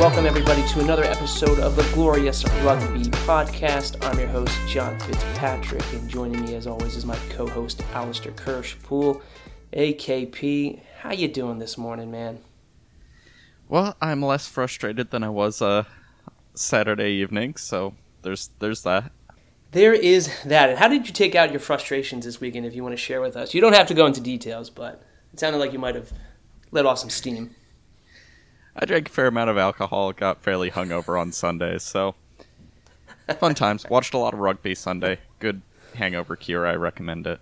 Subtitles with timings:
[0.00, 4.02] welcome everybody to another episode of the Glorious Rugby Podcast.
[4.02, 9.20] I'm your host, John Fitzpatrick, and joining me as always is my co-host, Alistair Kirsch-Poole,
[9.74, 10.80] AKP.
[11.00, 12.38] How you doing this morning, man?
[13.68, 15.84] Well, I'm less frustrated than I was uh,
[16.54, 17.92] Saturday evening, so
[18.22, 19.12] there's there's that.
[19.72, 20.70] There is that.
[20.70, 23.20] And how did you take out your frustrations this weekend if you want to share
[23.20, 23.52] with us?
[23.52, 25.02] You don't have to go into details, but
[25.34, 26.10] it sounded like you might have
[26.70, 27.54] let off some steam.
[28.76, 32.14] I drank a fair amount of alcohol, got fairly hungover on Sundays, so
[33.38, 33.88] fun times.
[33.88, 35.18] Watched a lot of rugby Sunday.
[35.38, 35.62] Good
[35.94, 36.66] hangover cure.
[36.66, 37.40] I recommend it.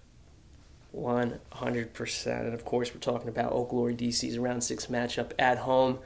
[0.95, 2.41] 100%.
[2.41, 5.99] And of course, we're talking about Old Glory DC's round six matchup at home.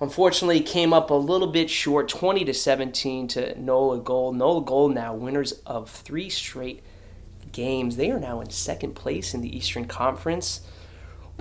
[0.00, 4.36] Unfortunately, came up a little bit short, 20 to 17 to Nola Gold.
[4.36, 6.82] Nola Gold now winners of three straight
[7.52, 7.96] games.
[7.96, 10.60] They are now in second place in the Eastern Conference.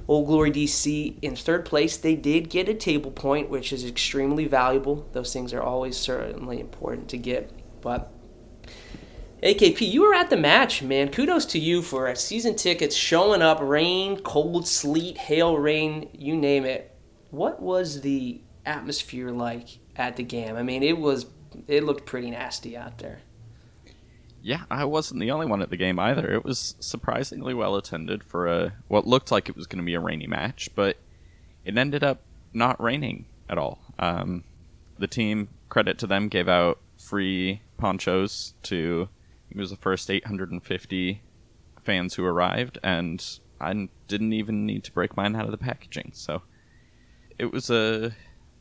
[0.08, 1.98] Old Glory DC in third place.
[1.98, 5.08] They did get a table point, which is extremely valuable.
[5.14, 7.52] Those things are always certainly important to get.
[7.82, 8.12] But
[9.44, 11.10] AKP, you were at the match, man.
[11.10, 16.66] Kudos to you for season tickets showing up, rain, cold, sleet, hail, rain, you name
[16.66, 16.94] it.
[17.32, 20.56] What was the atmosphere like at the game?
[20.56, 21.28] I mean, it was
[21.68, 23.22] it looked pretty nasty out there.
[24.42, 26.32] Yeah, I wasn't the only one at the game either.
[26.32, 29.96] It was surprisingly well attended for a what looked like it was going to be
[29.96, 30.98] a rainy match, but
[31.66, 32.22] it ended up
[32.54, 33.80] not raining at all.
[33.98, 34.44] Um,
[34.98, 39.10] the team, credit to them, gave out free ponchos to
[39.50, 41.22] it was the first 850
[41.84, 43.24] fans who arrived, and
[43.60, 46.12] I didn't even need to break mine out of the packaging.
[46.14, 46.44] So
[47.38, 48.12] it was a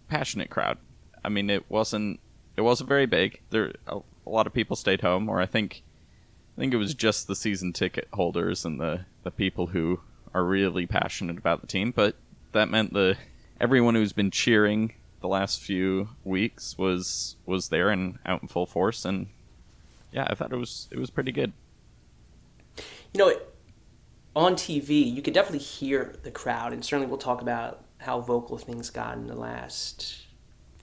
[0.09, 0.79] passionate crowd.
[1.25, 2.21] I mean, it wasn't
[2.57, 3.41] it wasn't very big.
[3.51, 3.73] There
[4.29, 5.83] a, lot of people stayed home, or I think
[6.57, 10.01] I think it was just the season ticket holders and the the people who
[10.35, 11.91] are really passionate about the team.
[11.91, 12.17] But
[12.53, 13.17] that meant the
[13.61, 18.67] everyone who's been cheering the last few weeks was was there and out in full
[18.67, 19.29] force, and
[20.13, 21.53] yeah, I thought it was it was pretty good.
[23.15, 23.35] You know,
[24.37, 28.59] on TV, you could definitely hear the crowd, and certainly we'll talk about how vocal
[28.59, 30.28] things got in the last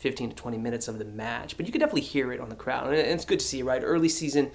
[0.05, 1.57] 15 to 20 minutes of the match.
[1.57, 2.85] But you could definitely hear it on the crowd.
[2.85, 3.81] And it's good to see, right?
[3.83, 4.51] Early season,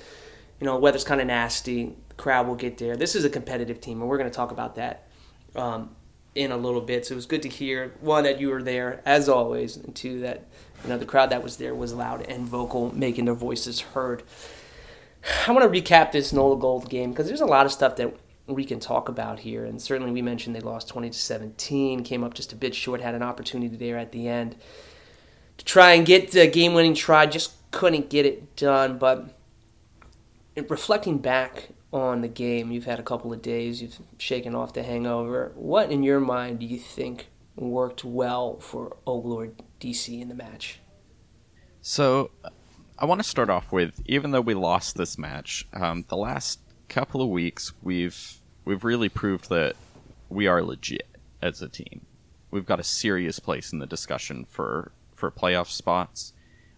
[0.61, 1.97] you know, weather's kind of nasty.
[2.09, 2.97] The crowd will get there.
[2.97, 5.09] This is a competitive team, and we're going to talk about that
[5.57, 5.91] um,
[6.37, 7.05] in a little bit.
[7.05, 10.21] So it was good to hear, one, that you were there, as always, and two,
[10.21, 10.47] that,
[10.85, 14.23] you know, the crowd that was there was loud and vocal, making their voices heard.
[15.49, 18.15] I want to recap this Nola Gold game because there's a lot of stuff that
[18.47, 19.65] we can talk about here.
[19.65, 23.01] And certainly we mentioned they lost 20 to 17, came up just a bit short,
[23.01, 24.55] had an opportunity there at the end
[25.61, 28.97] to try and get the game winning try, just couldn't get it done.
[28.97, 29.39] But
[30.69, 34.83] reflecting back on the game, you've had a couple of days, you've shaken off the
[34.83, 35.53] hangover.
[35.55, 40.35] What in your mind do you think worked well for Old Glory DC in the
[40.35, 40.81] match?
[41.83, 42.31] So
[42.99, 46.61] I want to start off with even though we lost this match, um, the last
[46.89, 49.77] couple of weeks we've we've really proved that
[50.31, 51.07] we are legit
[51.43, 52.07] as a team.
[52.51, 56.33] We've got a serious place in the discussion for for playoff spots.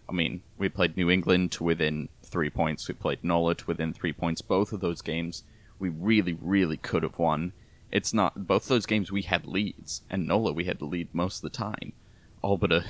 [0.07, 2.87] I mean, we played New England to within three points.
[2.87, 4.41] We played Nola to within three points.
[4.41, 5.43] Both of those games
[5.79, 7.53] we really, really could have won.
[7.91, 11.37] It's not both those games we had leads, and Nola we had to lead most
[11.37, 11.93] of the time,
[12.41, 12.83] all but a,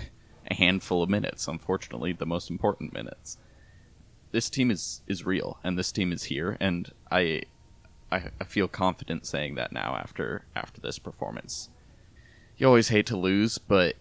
[0.49, 1.47] a handful of minutes.
[1.47, 3.37] Unfortunately, the most important minutes.
[4.31, 7.43] This team is is real, and this team is here, and I
[8.11, 11.69] I, I feel confident saying that now after after this performance.
[12.57, 13.95] You always hate to lose, but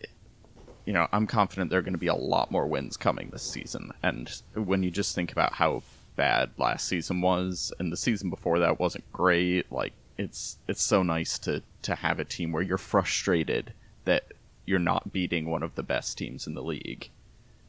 [0.84, 3.42] you know I'm confident there are going to be a lot more wins coming this
[3.42, 3.92] season.
[4.02, 5.82] And when you just think about how
[6.16, 11.02] bad last season was, and the season before that wasn't great, like it's it's so
[11.02, 13.72] nice to to have a team where you're frustrated
[14.04, 14.32] that
[14.64, 17.10] you're not beating one of the best teams in the league.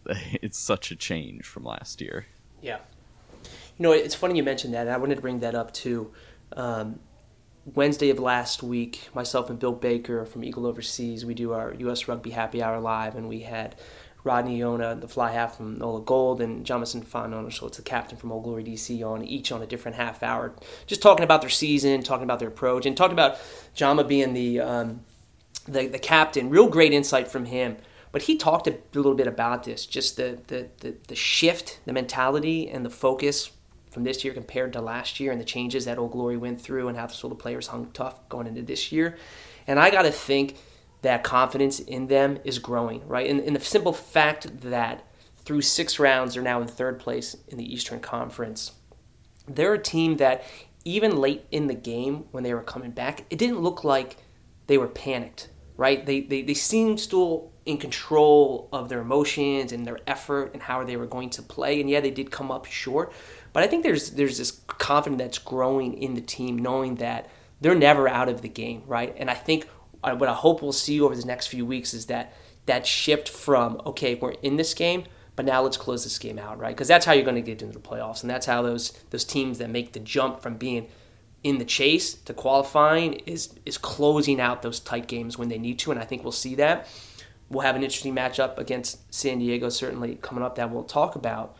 [0.41, 2.25] It's such a change from last year.
[2.61, 2.79] Yeah.
[3.77, 4.89] You know, it's funny you mentioned that.
[4.89, 6.11] I wanted to bring that up too.
[6.57, 6.99] Um,
[7.65, 12.07] Wednesday of last week, myself and Bill Baker from Eagle Overseas, we do our U.S.
[12.07, 13.75] Rugby Happy Hour live, and we had
[14.25, 18.43] Rodney Iona, the fly half from Nola Gold, and Jamison it's the captain from Old
[18.43, 20.53] Glory DC, on each on a different half hour,
[20.87, 23.37] just talking about their season, talking about their approach, and talking about
[23.75, 25.01] Jama being the um,
[25.65, 26.49] the, the captain.
[26.49, 27.77] Real great insight from him.
[28.11, 31.93] But he talked a little bit about this, just the, the, the, the shift, the
[31.93, 33.49] mentality, and the focus
[33.93, 36.87] from this year compared to last year and the changes that Old Glory went through
[36.87, 39.17] and how the the players hung tough going into this year.
[39.67, 40.57] And I got to think
[41.03, 43.29] that confidence in them is growing, right?
[43.29, 45.05] And, and the simple fact that
[45.45, 48.71] through six rounds, they're now in third place in the Eastern Conference.
[49.47, 50.43] They're a team that,
[50.85, 54.17] even late in the game when they were coming back, it didn't look like
[54.67, 56.05] they were panicked, right?
[56.05, 60.83] They, they, they seemed still in control of their emotions and their effort and how
[60.83, 61.79] they were going to play.
[61.79, 63.13] And yeah, they did come up short,
[63.53, 67.29] but I think there's there's this confidence that's growing in the team, knowing that
[67.61, 69.15] they're never out of the game, right?
[69.17, 69.67] And I think
[70.03, 72.33] uh, what I hope we'll see over the next few weeks is that
[72.65, 75.05] that shift from okay, we're in this game,
[75.35, 76.75] but now let's close this game out, right?
[76.75, 79.23] Because that's how you're going to get into the playoffs, and that's how those those
[79.23, 80.87] teams that make the jump from being
[81.43, 85.79] in the chase to qualifying is is closing out those tight games when they need
[85.79, 86.87] to, and I think we'll see that.
[87.49, 91.55] We'll have an interesting matchup against San Diego certainly coming up that we'll talk about.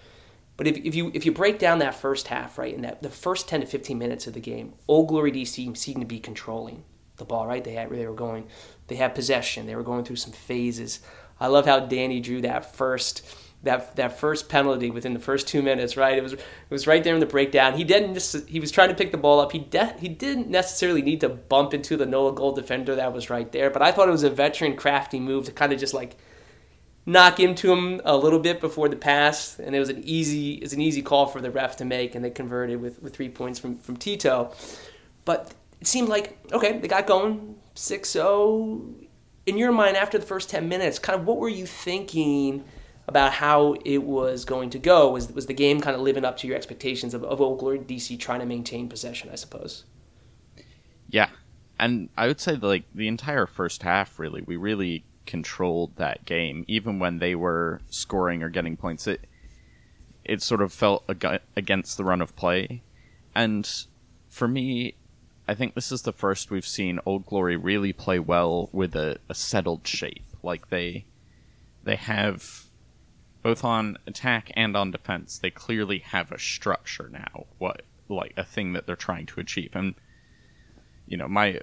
[0.56, 3.10] But if, if you if you break down that first half, right, and that the
[3.10, 6.84] first 10 to 15 minutes of the game, Old Glory DC seemed to be controlling
[7.18, 7.64] the ball, right?
[7.64, 8.48] They had they were going,
[8.88, 11.00] they had possession, they were going through some phases.
[11.40, 13.24] I love how Danny drew that first
[13.64, 16.18] that that first penalty within the first two minutes, right?
[16.18, 17.76] It was it was right there in the breakdown.
[17.76, 19.54] He didn't just, he was trying to pick the ball up.
[19.54, 23.30] He de- he didn't necessarily need to bump into the Nola Gold defender that was
[23.30, 25.94] right there, but I thought it was a veteran crafty move to kind of just
[25.94, 26.18] like
[27.06, 30.74] knock into him a little bit before the pass, and it was an easy it's
[30.74, 33.60] an easy call for the ref to make, and they converted with, with three points
[33.60, 34.54] from from Tito.
[35.26, 39.08] But it seemed like okay, they got going 6-0.
[39.46, 42.64] In your mind, after the first ten minutes, kind of what were you thinking?
[43.06, 46.38] About how it was going to go was was the game kind of living up
[46.38, 49.84] to your expectations of, of Old DC trying to maintain possession, I suppose.
[51.10, 51.28] Yeah,
[51.78, 56.66] and I would say like the entire first half, really, we really controlled that game,
[56.68, 59.08] even when they were scoring or getting points.
[59.08, 59.22] It
[60.24, 62.82] it sort of felt ag- against the run of play,
[63.36, 63.70] and
[64.28, 64.96] for me,
[65.48, 69.18] I think this is the first we've seen Old Glory really play well with a,
[69.30, 70.24] a settled shape.
[70.42, 71.06] Like they
[71.84, 72.66] they have
[73.42, 75.38] both on attack and on defense.
[75.38, 77.46] They clearly have a structure now.
[77.58, 79.96] What like a thing that they're trying to achieve, and
[81.06, 81.60] you know my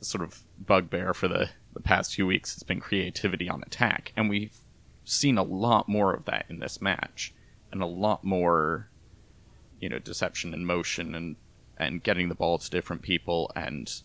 [0.00, 4.28] sort of bugbear for the the past few weeks has been creativity on attack, and
[4.28, 4.56] we've
[5.04, 7.32] seen a lot more of that in this match,
[7.70, 8.88] and a lot more,
[9.80, 11.36] you know, deception and motion and
[11.76, 14.02] and getting the ball to different people and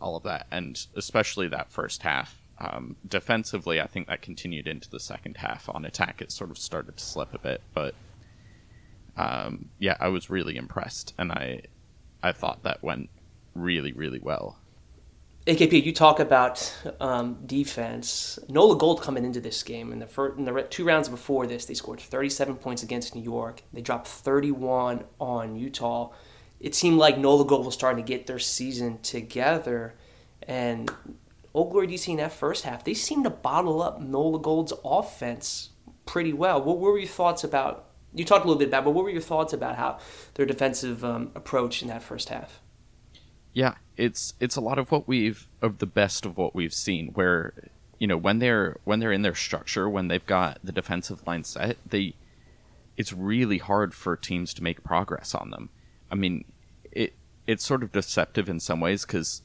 [0.00, 2.40] all of that, and especially that first half.
[2.58, 5.68] Um, defensively, I think that continued into the second half.
[5.68, 7.94] On attack, it sort of started to slip a bit, but
[9.16, 11.62] um, yeah, I was really impressed, and I
[12.22, 13.10] I thought that went
[13.54, 14.59] really really well.
[15.46, 18.38] AKP, you talk about um, defense.
[18.48, 21.64] Nola Gold coming into this game in the first, in the two rounds before this,
[21.64, 23.62] they scored 37 points against New York.
[23.72, 26.10] They dropped 31 on Utah.
[26.60, 29.94] It seemed like Nola Gold was starting to get their season together,
[30.46, 30.90] and
[31.54, 35.70] Old Glory DC in that first half, they seemed to bottle up Nola Gold's offense
[36.04, 36.62] pretty well.
[36.62, 37.86] What were your thoughts about?
[38.14, 39.98] You talked a little bit about, but what were your thoughts about how
[40.34, 42.60] their defensive um, approach in that first half?
[43.52, 47.08] Yeah, it's it's a lot of what we've of the best of what we've seen
[47.08, 47.52] where
[47.98, 51.44] you know when they're when they're in their structure when they've got the defensive line
[51.44, 52.14] set they
[52.96, 55.70] it's really hard for teams to make progress on them.
[56.10, 56.44] I mean
[56.90, 57.14] it
[57.46, 59.42] it's sort of deceptive in some ways cuz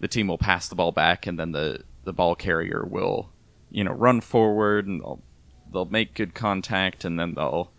[0.00, 3.30] the team will pass the ball back and then the the ball carrier will
[3.70, 5.22] you know run forward and they'll
[5.72, 7.70] they'll make good contact and then they'll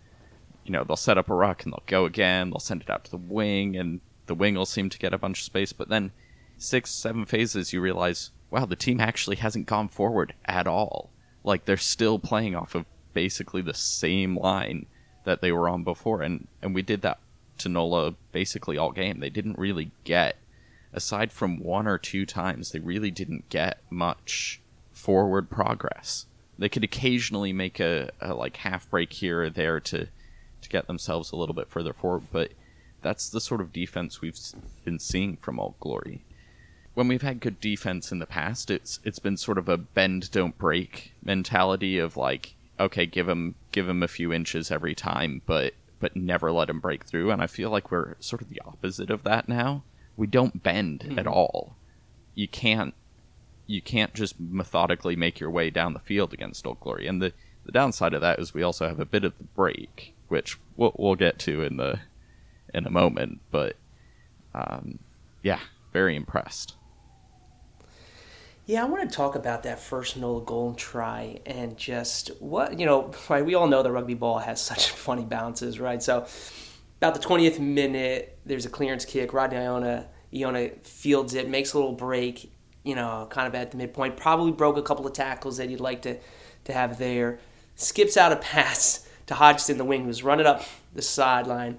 [0.64, 3.04] you know they'll set up a ruck and they'll go again they'll send it out
[3.04, 5.88] to the wing and the wing will seem to get a bunch of space, but
[5.88, 6.12] then
[6.56, 11.10] six, seven phases, you realize, wow, the team actually hasn't gone forward at all.
[11.42, 14.86] Like they're still playing off of basically the same line
[15.24, 17.18] that they were on before, and and we did that
[17.58, 19.20] to Nola basically all game.
[19.20, 20.36] They didn't really get,
[20.92, 24.60] aside from one or two times, they really didn't get much
[24.92, 26.26] forward progress.
[26.58, 30.08] They could occasionally make a, a like half break here or there to
[30.62, 32.52] to get themselves a little bit further forward, but
[33.04, 34.38] that's the sort of defense we've
[34.84, 36.24] been seeing from Old Glory.
[36.94, 40.30] When we've had good defense in the past, it's it's been sort of a bend
[40.30, 45.42] don't break mentality of like, okay, give them give them a few inches every time,
[45.46, 47.30] but but never let them break through.
[47.30, 49.84] And I feel like we're sort of the opposite of that now.
[50.16, 51.18] We don't bend mm-hmm.
[51.18, 51.76] at all.
[52.34, 52.94] You can't
[53.66, 57.06] you can't just methodically make your way down the field against Old Glory.
[57.06, 57.32] And the
[57.66, 60.94] the downside of that is we also have a bit of the break, which we'll,
[60.96, 62.00] we'll get to in the
[62.74, 63.76] in a moment, but
[64.54, 64.98] um,
[65.42, 65.60] yeah,
[65.92, 66.74] very impressed.
[68.66, 72.86] Yeah, I want to talk about that first Nola Gold try and just what you
[72.86, 73.12] know.
[73.28, 76.02] Right, we all know that rugby ball has such funny bounces, right?
[76.02, 76.26] So,
[76.98, 79.34] about the twentieth minute, there's a clearance kick.
[79.34, 82.50] Rodney Iona, Iona fields it, makes a little break,
[82.84, 84.16] you know, kind of at the midpoint.
[84.16, 86.18] Probably broke a couple of tackles that you'd like to
[86.64, 87.40] to have there.
[87.76, 90.62] Skips out a pass to Hodgson, the wing, who's running up
[90.94, 91.78] the sideline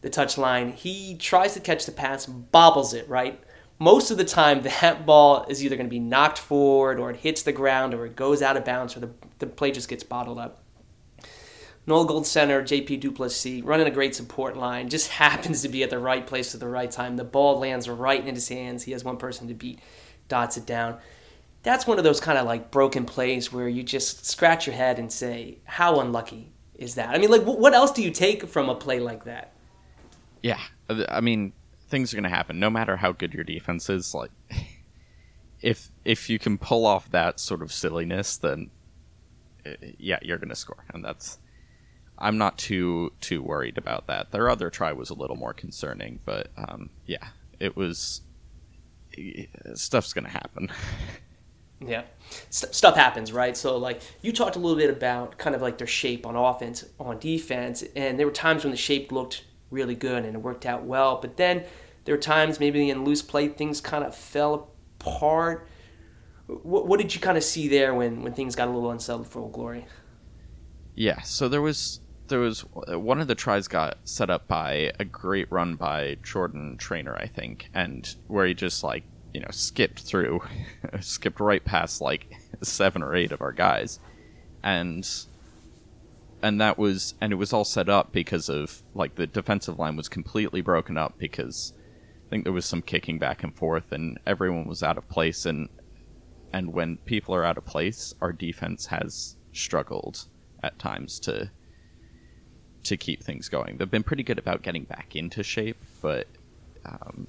[0.00, 0.72] the touch line.
[0.72, 3.42] He tries to catch the pass, bobbles it, right?
[3.80, 7.16] most of the time that ball is either going to be knocked forward or it
[7.16, 10.04] hits the ground or it goes out of bounds or the, the play just gets
[10.04, 10.62] bottled up.
[11.86, 15.82] Nola Gold Center, JP du Plessis, running a great support line, just happens to be
[15.82, 17.16] at the right place at the right time.
[17.16, 18.84] The ball lands right in his hands.
[18.84, 19.80] He has one person to beat,
[20.28, 20.98] dots it down.
[21.62, 24.98] That's one of those kind of like broken plays where you just scratch your head
[24.98, 27.10] and say, how unlucky is that?
[27.10, 29.52] I mean, like, what else do you take from a play like that?
[30.42, 30.60] Yeah.
[30.88, 31.52] I mean,
[31.88, 34.14] things are going to happen no matter how good your defense is.
[34.14, 34.30] Like,
[35.60, 38.70] if if you can pull off that sort of silliness, then
[39.66, 41.38] eh, yeah, you're going to score, and that's
[42.18, 44.30] I'm not too too worried about that.
[44.30, 47.28] Their other try was a little more concerning, but um, yeah,
[47.58, 48.20] it was
[49.74, 50.70] stuff's gonna happen.
[51.80, 52.02] yeah,
[52.50, 53.56] St- stuff happens, right?
[53.56, 56.84] So like you talked a little bit about kind of like their shape on offense,
[56.98, 60.66] on defense, and there were times when the shape looked really good and it worked
[60.66, 61.64] out well, but then
[62.04, 65.68] there were times maybe in loose play things kind of fell apart.
[66.46, 69.28] What, what did you kind of see there when when things got a little unsettled
[69.28, 69.86] for Old Glory?
[70.94, 74.92] Yeah, so there was there was uh, one of the tries got set up by
[74.98, 79.48] a great run by Jordan Trainor, I think, and where he just like you know
[79.50, 80.40] skipped through,
[81.00, 84.00] skipped right past like seven or eight of our guys,
[84.62, 85.08] and
[86.42, 89.96] and that was and it was all set up because of like the defensive line
[89.96, 91.72] was completely broken up because
[92.26, 95.44] I think there was some kicking back and forth and everyone was out of place
[95.44, 95.68] and
[96.52, 100.26] and when people are out of place, our defense has struggled
[100.62, 101.50] at times to
[102.82, 103.76] to keep things going.
[103.76, 106.26] They've been pretty good about getting back into shape, but
[106.84, 107.26] um,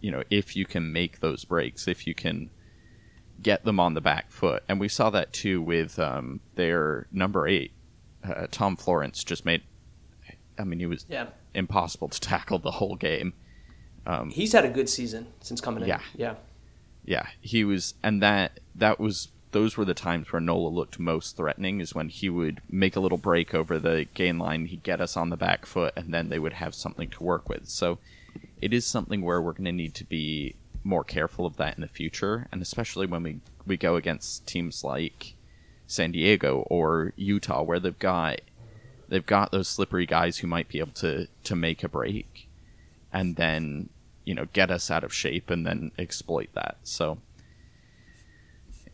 [0.00, 2.50] you know, if you can make those breaks, if you can
[3.42, 7.46] get them on the back foot, and we saw that too with um, their number
[7.46, 7.72] eight,
[8.24, 9.62] uh, Tom Florence, just made.
[10.58, 11.26] I mean, he was yeah.
[11.54, 13.34] impossible to tackle the whole game.
[14.06, 15.88] Um, He's had a good season since coming in.
[15.88, 16.34] Yeah, yeah,
[17.04, 17.26] yeah.
[17.40, 21.80] He was, and that that was those were the times where Nola looked most threatening
[21.80, 25.16] is when he would make a little break over the gain line, he'd get us
[25.16, 27.68] on the back foot, and then they would have something to work with.
[27.68, 27.98] So
[28.60, 31.80] it is something where we're going to need to be more careful of that in
[31.80, 35.35] the future, and especially when we, we go against teams like
[35.86, 38.40] San Diego or Utah, where they've got
[39.08, 42.48] they've got those slippery guys who might be able to to make a break,
[43.12, 43.88] and then
[44.24, 46.76] you know get us out of shape and then exploit that.
[46.82, 47.18] So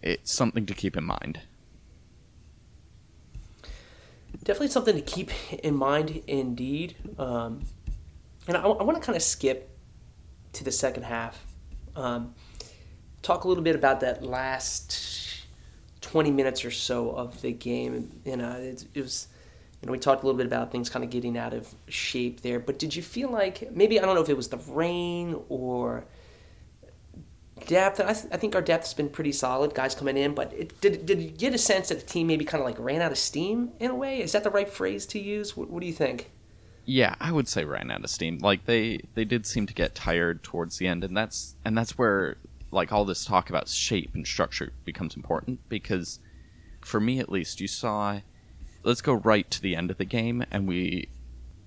[0.03, 1.41] it's something to keep in mind.
[4.45, 5.31] Definitely something to keep
[5.63, 6.97] in mind, indeed.
[7.19, 7.63] Um,
[8.49, 9.71] and I, I want to kind of skip
[10.55, 11.47] to the second half.
[11.95, 12.35] Um,
[13.23, 14.91] talk a little bit about that last
[16.03, 18.11] 20 minutes or so of the game.
[18.25, 19.29] You uh, know, it, it was,
[19.81, 22.43] you know, we talked a little bit about things kind of getting out of shape
[22.43, 22.61] there.
[22.61, 26.05] But did you feel like maybe I don't know if it was the rain or
[27.67, 28.01] depth.
[28.01, 30.35] I, th- I, think our depth's been pretty solid, guys coming in.
[30.35, 32.79] But it, did did you get a sense that the team maybe kind of like
[32.79, 34.21] ran out of steam in a way?
[34.21, 35.57] Is that the right phrase to use?
[35.57, 36.31] What, what, do you think?
[36.85, 38.39] Yeah, I would say ran out of steam.
[38.39, 41.97] Like they they did seem to get tired towards the end, and that's and that's
[41.97, 42.37] where
[42.73, 46.19] like all this talk about shape and structure becomes important because
[46.81, 48.21] for me at least, you saw.
[48.83, 51.09] Let's go right to the end of the game, and we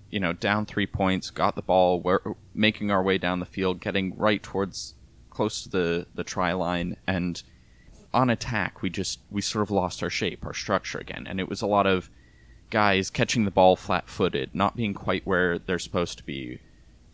[0.09, 2.19] you know, down three points, got the ball, we're
[2.53, 4.93] making our way down the field, getting right towards
[5.29, 7.43] close to the the try line, and
[8.13, 11.49] on attack we just we sort of lost our shape, our structure again, and it
[11.49, 12.09] was a lot of
[12.69, 16.59] guys catching the ball flat-footed, not being quite where they're supposed to be,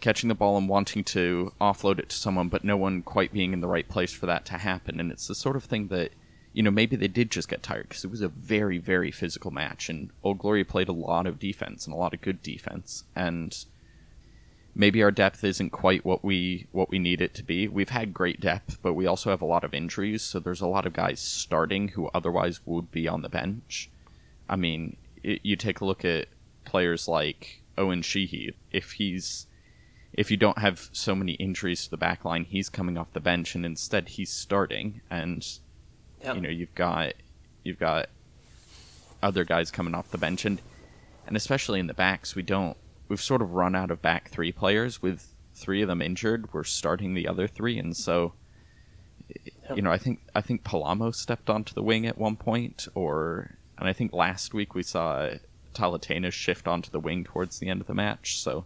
[0.01, 3.53] catching the ball and wanting to offload it to someone, but no one quite being
[3.53, 6.11] in the right place for that to happen, and it's the sort of thing that
[6.53, 9.51] you know, maybe they did just get tired because it was a very, very physical
[9.51, 13.05] match, and Old Glory played a lot of defense and a lot of good defense,
[13.15, 13.65] and
[14.75, 17.67] maybe our depth isn't quite what we what we need it to be.
[17.67, 20.67] We've had great depth, but we also have a lot of injuries, so there's a
[20.67, 23.89] lot of guys starting who otherwise would be on the bench.
[24.49, 26.27] I mean, it, you take a look at
[26.65, 28.55] players like Owen Sheehy.
[28.71, 29.47] If he's
[30.13, 33.19] if you don't have so many injuries to the back line, he's coming off the
[33.19, 35.01] bench, and instead he's starting.
[35.09, 35.47] And
[36.23, 36.35] yep.
[36.35, 37.13] you know you've got
[37.63, 38.09] you've got
[39.23, 40.61] other guys coming off the bench, and
[41.27, 42.77] and especially in the backs, we don't
[43.07, 46.53] we've sort of run out of back three players with three of them injured.
[46.53, 48.33] We're starting the other three, and so
[49.75, 53.57] you know, I think I think Palamo stepped onto the wing at one point, or
[53.77, 55.29] and I think last week we saw
[55.73, 58.37] Talatena shift onto the wing towards the end of the match.
[58.39, 58.65] So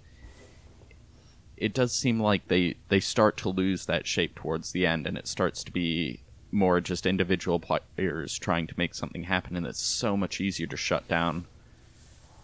[1.58, 5.18] it does seem like they they start to lose that shape towards the end, and
[5.18, 6.22] it starts to be
[6.52, 10.78] more just individual players trying to make something happen, and it's so much easier to
[10.78, 11.46] shut down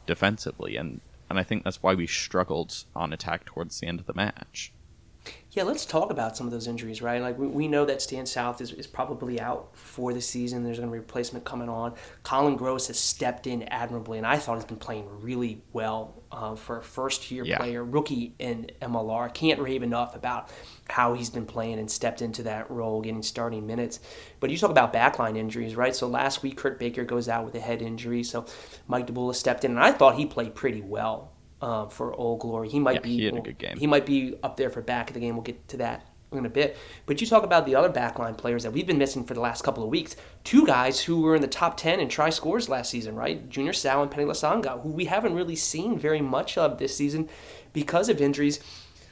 [0.05, 0.75] defensively.
[0.75, 4.13] And and I think that's why we struggled on attack towards the end of the
[4.13, 4.73] match.
[5.53, 7.21] Yeah, let's talk about some of those injuries, right?
[7.21, 10.63] Like we, we know that Stan South is, is probably out for the season.
[10.63, 11.93] There's going to be a replacement coming on.
[12.23, 16.55] Colin Gross has stepped in admirably, and I thought he's been playing really well uh,
[16.55, 17.57] for a first year Yeah.
[17.57, 19.33] player, rookie in MLR.
[19.33, 20.49] Can't rave enough about
[20.87, 23.99] how he's been playing and stepped into that role, getting starting minutes.
[24.39, 25.93] But you talk about backline injuries, right?
[25.93, 28.45] So last week, Kurt Baker goes out with a head injury, so
[28.87, 31.30] Mike DeBula stepped in, and I thought he played pretty well.
[31.61, 33.77] Uh, for Old Glory, he might Yeah, be he had a good game.
[33.77, 35.35] he might be up there for back of the game.
[35.35, 36.75] We'll get to that in a bit.
[37.05, 39.63] But you talk about the other backline players that we've been missing for the last
[39.63, 40.15] couple of weeks.
[40.43, 43.47] Two guys who were in the top 10 in try scores last season, right?
[43.49, 47.29] Junior Sal and Penny Lasanga, who we haven't really seen very much of this season
[47.73, 48.59] because of injuries.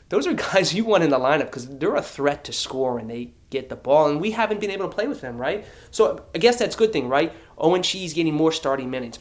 [0.07, 3.09] Those are guys you want in the lineup because they're a threat to score and
[3.09, 5.65] they get the ball, and we haven't been able to play with them, right?
[5.91, 7.31] So I guess that's a good thing, right?
[7.59, 9.19] Owen Sheehy getting more starting minutes.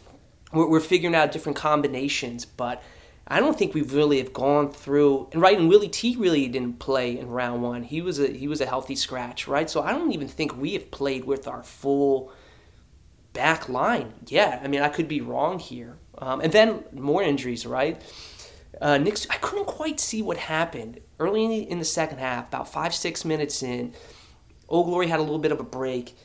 [0.52, 2.82] We're, we're figuring out different combinations, but
[3.30, 5.58] I don't think we've really have gone through and right.
[5.58, 7.82] And Willie T really didn't play in round one.
[7.82, 9.68] He was a he was a healthy scratch, right?
[9.68, 12.32] So I don't even think we have played with our full
[13.34, 14.62] back line yet.
[14.64, 15.98] I mean, I could be wrong here.
[16.16, 18.00] Um, and then more injuries, right?
[18.80, 22.48] Uh, Nick, I couldn't quite see what happened early in the, in the second half.
[22.48, 23.94] About five six minutes in,
[24.68, 26.16] Old Glory had a little bit of a break.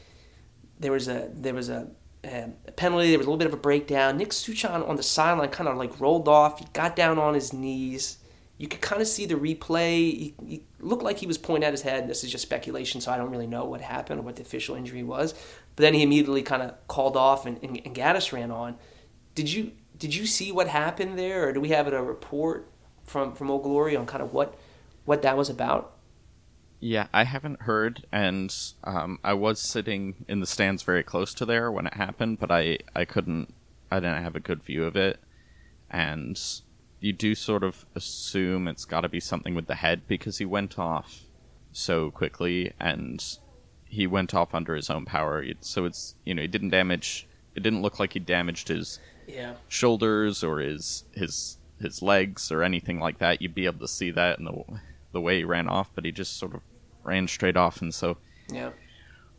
[0.80, 1.90] There was a there was a,
[2.32, 3.10] um, a penalty.
[3.10, 4.18] There was a little bit of a breakdown.
[4.18, 6.60] Nick Suchan on the sideline kind of like rolled off.
[6.60, 8.18] He got down on his knees.
[8.58, 9.98] You could kind of see the replay.
[9.98, 12.08] He, he looked like he was pointing at his head.
[12.08, 14.76] This is just speculation, so I don't really know what happened or what the official
[14.76, 15.34] injury was.
[15.76, 18.78] But then he immediately kind of called off, and, and, and Gaddis ran on.
[19.36, 22.70] Did you did you see what happened there, or do we have a report
[23.04, 24.56] from from Old Glory on kind of what
[25.06, 25.93] what that was about?
[26.86, 31.46] Yeah, I haven't heard, and um, I was sitting in the stands very close to
[31.46, 33.54] there when it happened, but I, I couldn't,
[33.90, 35.22] I didn't have a good view of it,
[35.90, 36.38] and
[37.00, 40.46] you do sort of assume it's got to be something with the head because he
[40.46, 41.22] went off
[41.72, 43.24] so quickly, and
[43.86, 45.42] he went off under his own power.
[45.62, 47.30] So it's you know he didn't damage.
[47.56, 52.62] It didn't look like he damaged his Yeah, shoulders or his his his legs or
[52.62, 53.42] anything like that.
[53.42, 54.64] You'd be able to see that in the
[55.14, 56.62] the way he ran off, but he just sort of
[57.04, 58.18] ran straight off, and so
[58.50, 58.72] yeah,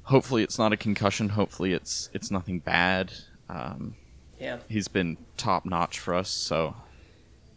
[0.05, 1.31] hopefully it's not a concussion.
[1.31, 3.13] Hopefully it's it's nothing bad.
[3.49, 3.97] Um,
[4.41, 4.59] yeah.
[4.69, 6.75] he's been top notch for us, so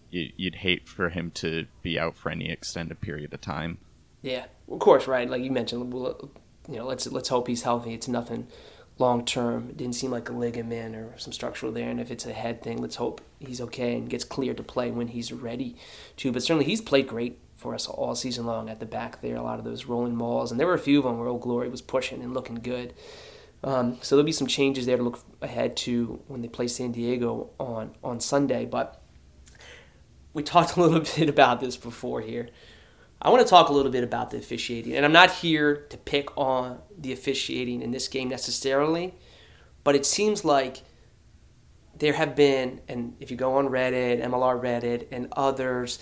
[0.10, 3.80] you, you'd hate for him to be out for any extended period of time.
[4.22, 5.30] Yeah, of course, right?
[5.30, 6.32] Like you mentioned, we'll,
[6.67, 7.93] you know, let's let's hope he's healthy.
[7.93, 8.48] It's nothing
[8.98, 9.70] long term.
[9.70, 11.89] It didn't seem like a ligament or some structural there.
[11.89, 14.91] And if it's a head thing, let's hope he's okay and gets cleared to play
[14.91, 15.76] when he's ready
[16.17, 16.32] to.
[16.32, 19.36] But certainly, he's played great for us all season long at the back there.
[19.36, 21.41] A lot of those rolling balls, and there were a few of them where Old
[21.41, 22.93] Glory was pushing and looking good.
[23.63, 26.91] Um, so there'll be some changes there to look ahead to when they play San
[26.91, 28.65] Diego on on Sunday.
[28.65, 29.02] But
[30.34, 32.50] we talked a little bit about this before here.
[33.20, 35.98] I want to talk a little bit about the officiating, and I'm not here to
[35.98, 39.15] pick on the officiating in this game necessarily,
[39.84, 40.84] but it seems like
[41.98, 45.98] there have been, and if you go on Reddit, MLR Reddit, and others,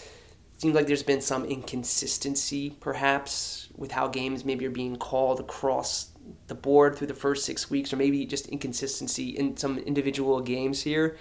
[0.58, 6.10] seems like there's been some inconsistency perhaps with how games maybe are being called across
[6.48, 10.82] the board through the first six weeks, or maybe just inconsistency in some individual games
[10.82, 11.18] here.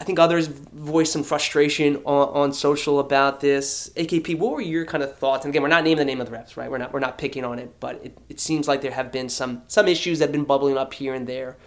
[0.00, 3.90] I think others voiced some frustration on, on social about this.
[3.96, 5.44] AKP, what were your kind of thoughts?
[5.44, 6.70] And again, we're not naming the name of the reps, right?
[6.70, 9.28] We're not we're not picking on it, but it, it seems like there have been
[9.28, 11.58] some some issues that have been bubbling up here and there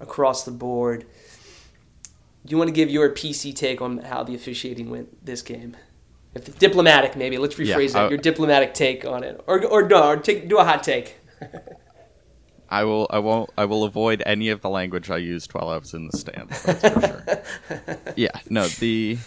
[0.00, 1.06] across the board.
[2.48, 5.76] You want to give your PC take on how the officiating went this game?
[6.34, 8.06] If it's diplomatic, maybe let's Yeah, rephrase that.
[8.06, 11.16] I- Your diplomatic take on it, or or no, or take do a hot take.
[12.70, 15.78] I will I won't I will avoid any of the language I used while I
[15.78, 16.62] was in the stands.
[16.62, 17.98] That's for sure.
[18.16, 19.18] yeah, no, the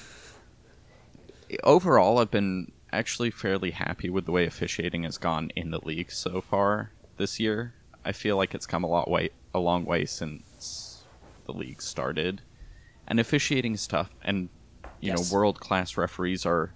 [1.63, 6.11] overall I've been actually fairly happy with the way officiating has gone in the league
[6.11, 7.73] so far this year.
[8.05, 11.03] I feel like it's come a lot way a long way since
[11.45, 12.41] the league started.
[13.11, 14.47] And officiating is tough and
[15.01, 15.29] you Yes.
[15.29, 16.71] know, world class referees are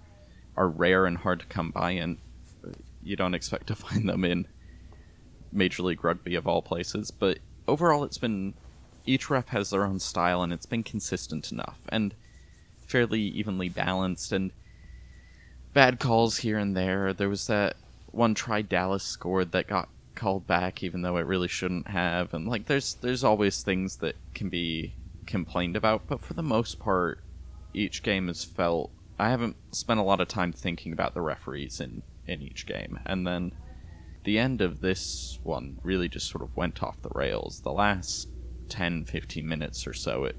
[0.54, 2.18] are rare and hard to come by and
[3.02, 4.46] you don't expect to find them in
[5.50, 8.52] Major League Rugby of all places, but overall it's been
[9.06, 12.14] each ref has their own style and it's been consistent enough and
[12.86, 14.52] fairly evenly balanced and
[15.72, 17.14] bad calls here and there.
[17.14, 17.76] There was that
[18.10, 22.46] one try Dallas scored that got called back even though it really shouldn't have and
[22.46, 24.92] like there's there's always things that can be
[25.26, 27.22] complained about, but for the most part
[27.74, 31.80] each game has felt I haven't spent a lot of time thinking about the referees
[31.80, 32.98] in in each game.
[33.06, 33.52] And then
[34.24, 37.60] the end of this one really just sort of went off the rails.
[37.60, 38.28] The last
[38.68, 40.36] 10, 15 minutes or so, it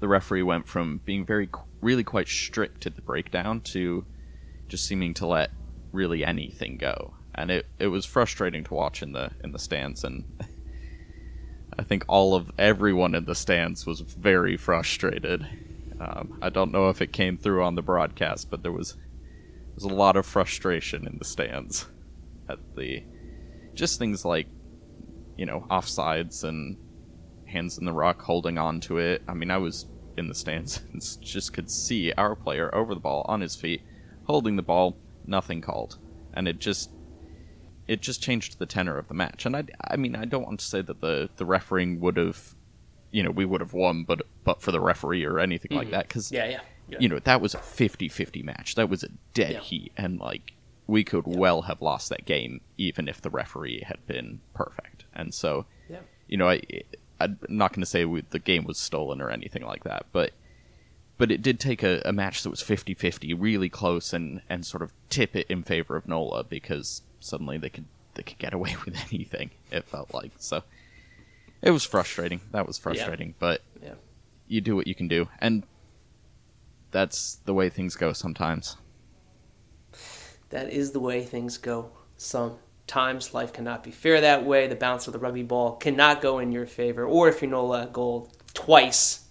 [0.00, 1.48] the referee went from being very,
[1.80, 4.04] really quite strict at the breakdown to
[4.68, 5.50] just seeming to let
[5.92, 10.04] really anything go, and it it was frustrating to watch in the in the stands,
[10.04, 10.24] and
[11.78, 15.46] I think all of everyone in the stands was very frustrated.
[16.00, 19.74] Um, I don't know if it came through on the broadcast, but there was there
[19.74, 21.86] was a lot of frustration in the stands
[22.48, 23.02] at the
[23.74, 24.46] just things like
[25.36, 26.76] you know offsides and
[27.46, 29.22] hands in the ruck holding on to it.
[29.26, 33.00] I mean, I was in the stands and just could see our player over the
[33.00, 33.82] ball on his feet,
[34.24, 35.98] holding the ball, nothing called,
[36.32, 36.90] and it just
[37.86, 39.46] it just changed the tenor of the match.
[39.46, 42.54] And I, I mean, I don't want to say that the the refereeing would have,
[43.10, 45.78] you know, we would have won, but but for the referee or anything mm-hmm.
[45.78, 48.74] like that, because yeah, yeah, yeah, you know, that was a 50-50 match.
[48.74, 49.60] That was a dead yeah.
[49.60, 50.52] heat, and like
[50.86, 51.38] we could yeah.
[51.38, 55.04] well have lost that game even if the referee had been perfect.
[55.14, 56.00] And so, yeah.
[56.28, 56.60] you know, I
[57.20, 60.32] I'm not going to say we, the game was stolen or anything like that, but
[61.16, 64.82] but it did take a, a match that was 50-50, really close, and, and sort
[64.82, 68.76] of tip it in favor of Nola because suddenly they could they could get away
[68.84, 69.50] with anything.
[69.70, 70.62] It felt like so.
[71.62, 72.40] It was frustrating.
[72.52, 73.34] That was frustrating, yeah.
[73.38, 73.94] but yeah.
[74.46, 75.64] you do what you can do, and
[76.90, 78.76] that's the way things go sometimes.
[80.50, 83.32] That is the way things go sometimes.
[83.34, 84.68] life cannot be fair that way.
[84.68, 87.04] The bounce of the rugby ball cannot go in your favor.
[87.04, 89.24] Or if you know a goal twice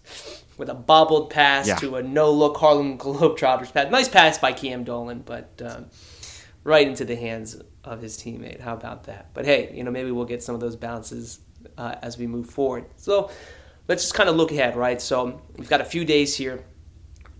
[0.57, 1.75] with a bobbled pass yeah.
[1.75, 3.89] to a no look Harlem Globetrotters pass.
[3.91, 5.85] Nice pass by Cam Dolan, but um,
[6.63, 8.61] right into the hands of his teammate.
[8.61, 9.33] How about that?
[9.33, 11.39] But hey, you know, maybe we'll get some of those bounces
[11.77, 12.85] uh, as we move forward.
[12.95, 13.29] So
[13.87, 15.01] let's just kind of look ahead, right?
[15.01, 16.63] So we've got a few days here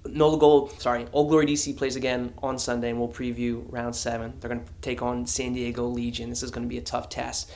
[0.06, 4.34] Nola Gold, sorry, Old Glory DC plays again on Sunday, and we'll preview round seven.
[4.40, 6.30] They're going to take on San Diego Legion.
[6.30, 7.52] This is going to be a tough test.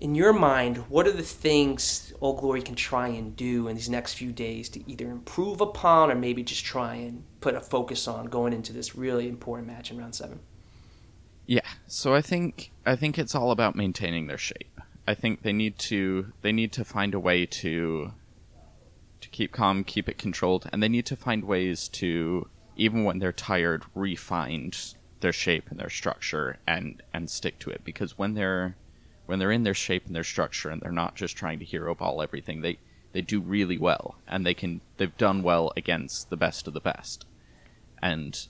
[0.00, 3.88] In your mind, what are the things Old Glory can try and do in these
[3.88, 8.08] next few days to either improve upon or maybe just try and put a focus
[8.08, 10.40] on going into this really important match in round seven?
[11.46, 14.80] Yeah, so I think I think it's all about maintaining their shape.
[15.06, 18.12] I think they need to they need to find a way to
[19.20, 23.18] to keep calm, keep it controlled, and they need to find ways to, even when
[23.18, 24.70] they're tired, refine
[25.20, 27.84] their shape and their structure and and stick to it.
[27.84, 28.76] Because when they're
[29.26, 31.94] when they're in their shape and their structure and they're not just trying to hero
[31.94, 32.78] ball everything, they
[33.12, 36.80] they do really well and they can they've done well against the best of the
[36.80, 37.26] best.
[38.02, 38.46] And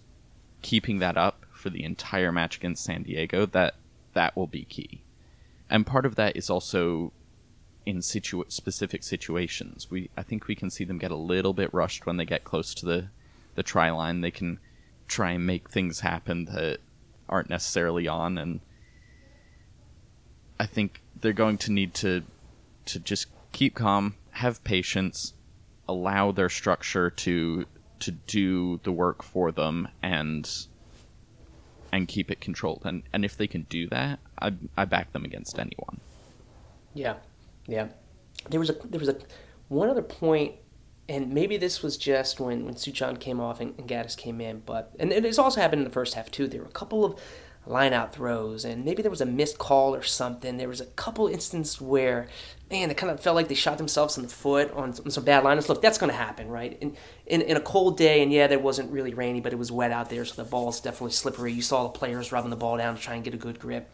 [0.63, 1.34] keeping that up
[1.65, 3.77] for the entire match against San Diego, that
[4.13, 5.03] that will be key.
[5.71, 7.11] And part of that is also
[7.87, 9.91] in situ- specific situations.
[9.91, 12.45] We I think we can see them get a little bit rushed when they get
[12.45, 13.09] close to the
[13.55, 14.21] the try line.
[14.21, 14.59] They can
[15.09, 16.81] try and make things happen that
[17.31, 18.61] aren't necessarily on and
[20.61, 22.25] I think they're going to need to
[22.85, 25.33] to just keep calm, have patience,
[25.89, 27.65] allow their structure to
[28.01, 30.67] to do the work for them and
[31.95, 32.83] and keep it controlled.
[32.85, 36.01] And and if they can do that, I I back them against anyone.
[36.93, 37.15] Yeah.
[37.67, 37.89] Yeah,
[38.51, 39.17] there was a there was a
[39.69, 40.57] one other point,
[41.09, 44.61] and maybe this was just when when Suchan came off and, and Gaddis came in,
[44.67, 46.47] but and it's also happened in the first half too.
[46.47, 47.19] There were a couple of
[47.67, 50.57] line out throws, and maybe there was a missed call or something.
[50.57, 52.29] There was a couple instances where,
[52.71, 55.25] man, it kind of felt like they shot themselves in the foot on some, some
[55.25, 55.69] bad lines.
[55.69, 56.77] Look, that's going to happen, right?
[56.81, 56.97] In,
[57.27, 59.91] in in a cold day, and yeah, there wasn't really rainy, but it was wet
[59.93, 61.53] out there, so the ball's definitely slippery.
[61.53, 63.91] You saw the players rubbing the ball down to try and get a good grip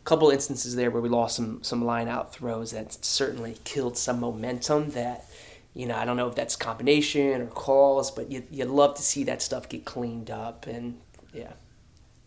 [0.00, 3.96] A couple instances there where we lost some some line out throws that certainly killed
[3.96, 5.26] some momentum that
[5.74, 9.02] you know I don't know if that's combination or calls but you you'd love to
[9.02, 10.98] see that stuff get cleaned up and
[11.32, 11.52] yeah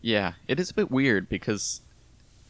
[0.05, 1.81] yeah it is a bit weird because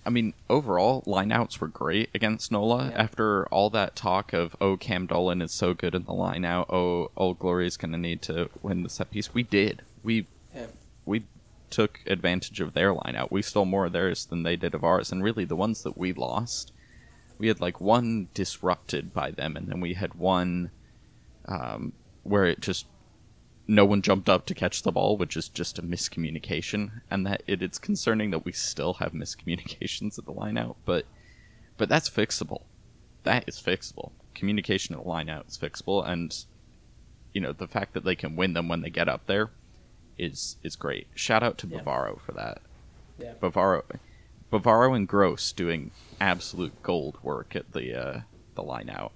[0.05, 3.01] I mean overall lineouts were great against Nola yeah.
[3.01, 7.11] after all that talk of oh Cam Dolan is so good in the lineout oh
[7.15, 10.67] Old Glory is going to need to win the set piece we did we yeah.
[11.05, 11.23] we
[11.75, 13.31] took advantage of their lineout.
[13.31, 15.97] We stole more of theirs than they did of ours, and really the ones that
[15.97, 16.71] we lost,
[17.37, 20.71] we had like one disrupted by them, and then we had one
[21.47, 21.91] um,
[22.23, 22.85] where it just
[23.67, 27.43] no one jumped up to catch the ball, which is just a miscommunication, and that
[27.47, 31.05] it, it's concerning that we still have miscommunications at the lineout, but
[31.77, 32.63] but that's fixable.
[33.23, 34.11] That is fixable.
[34.33, 36.45] Communication at the lineout is fixable, and
[37.33, 39.49] you know the fact that they can win them when they get up there
[40.17, 41.07] is is great.
[41.15, 41.79] Shout out to yeah.
[41.79, 42.61] Bavaro for that.
[43.17, 43.33] Yeah.
[43.41, 43.83] Bavaro,
[44.51, 48.21] Bavaro and Gross doing absolute gold work at the uh,
[48.53, 49.11] the line out.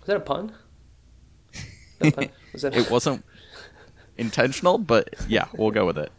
[0.00, 0.54] Was that a pun?
[2.00, 3.24] Was that it wasn't
[4.16, 6.12] intentional, but yeah, we'll go with it.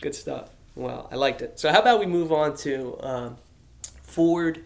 [0.00, 0.50] Good stuff.
[0.74, 1.58] Well, I liked it.
[1.58, 3.36] So, how about we move on to um,
[4.02, 4.64] forward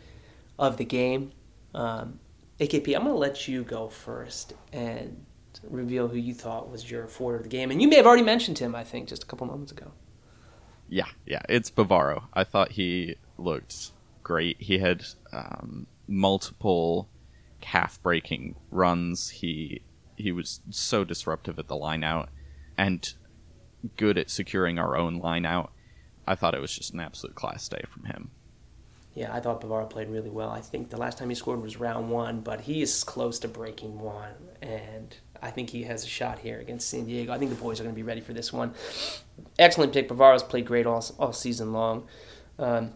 [0.58, 1.32] of the game?
[1.74, 2.18] Um,
[2.60, 5.24] AKP, I'm going to let you go first and
[5.68, 8.22] reveal who you thought was your forward of the game, and you may have already
[8.22, 8.74] mentioned him.
[8.74, 9.92] I think just a couple moments ago.
[10.88, 12.24] Yeah, yeah, it's Bavaro.
[12.32, 14.56] I thought he looked great.
[14.60, 17.08] He had um, multiple
[17.60, 19.30] calf breaking runs.
[19.30, 19.82] He
[20.16, 22.28] he was so disruptive at the line out
[22.76, 23.14] and
[23.96, 25.72] good at securing our own line out.
[26.26, 28.30] I thought it was just an absolute class day from him.
[29.14, 30.50] Yeah, I thought Bavaro played really well.
[30.50, 33.48] I think the last time he scored was round one, but he is close to
[33.48, 37.32] breaking one, and I think he has a shot here against San Diego.
[37.32, 38.74] I think the boys are going to be ready for this one.
[39.58, 40.08] Excellent pick.
[40.08, 42.06] Bavaro's played great all, all season long.
[42.58, 42.92] Um,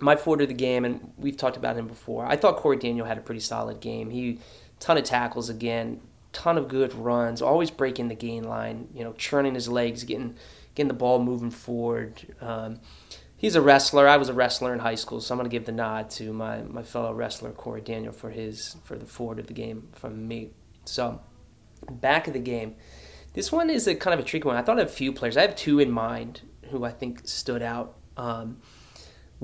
[0.00, 2.26] my forward of the game, and we've talked about him before.
[2.26, 4.10] I thought Corey Daniel had a pretty solid game.
[4.10, 4.38] He
[4.80, 6.00] ton of tackles again,
[6.32, 8.88] ton of good runs, always breaking the gain line.
[8.94, 10.36] You know, churning his legs, getting
[10.74, 12.34] getting the ball moving forward.
[12.40, 12.80] Um,
[13.36, 14.08] he's a wrestler.
[14.08, 16.32] I was a wrestler in high school, so I'm going to give the nod to
[16.32, 20.26] my, my fellow wrestler Corey Daniel for his for the forward of the game from
[20.26, 20.50] me.
[20.84, 21.20] So,
[21.90, 22.76] back of the game.
[23.34, 24.56] This one is a kind of a tricky one.
[24.56, 25.36] I thought of a few players.
[25.36, 27.96] I have two in mind who I think stood out.
[28.16, 28.60] Um,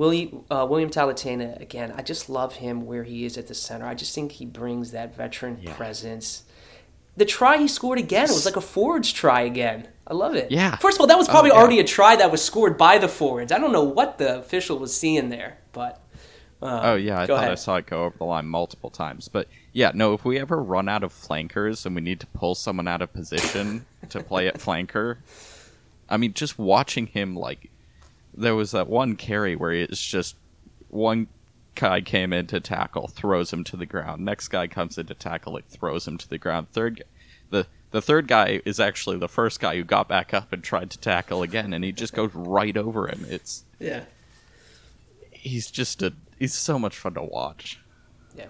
[0.01, 3.85] William, uh, William Talatena, again, I just love him where he is at the center.
[3.85, 5.75] I just think he brings that veteran yeah.
[5.75, 6.45] presence.
[7.19, 9.89] The try he scored again, it was like a forwards try again.
[10.07, 10.51] I love it.
[10.51, 10.77] Yeah.
[10.77, 11.61] First of all, that was probably oh, yeah.
[11.61, 13.53] already a try that was scored by the forwards.
[13.53, 16.03] I don't know what the official was seeing there, but.
[16.63, 17.53] Uh, oh yeah, I thought ahead.
[17.53, 19.29] I saw it go over the line multiple times.
[19.29, 22.55] But yeah, no, if we ever run out of flankers and we need to pull
[22.55, 25.19] someone out of position to play at flanker,
[26.09, 27.70] I mean, just watching him like
[28.35, 30.37] there was that one carry where it's just
[30.89, 31.29] one
[31.75, 34.25] guy came in to tackle, throws him to the ground.
[34.25, 36.69] Next guy comes in to tackle, it throws him to the ground.
[36.73, 37.03] Third,
[37.51, 40.91] the the third guy is actually the first guy who got back up and tried
[40.91, 43.27] to tackle again, and he just goes right over him.
[43.29, 44.05] It's yeah.
[45.31, 47.81] He's just a he's so much fun to watch.
[48.37, 48.47] Yeah,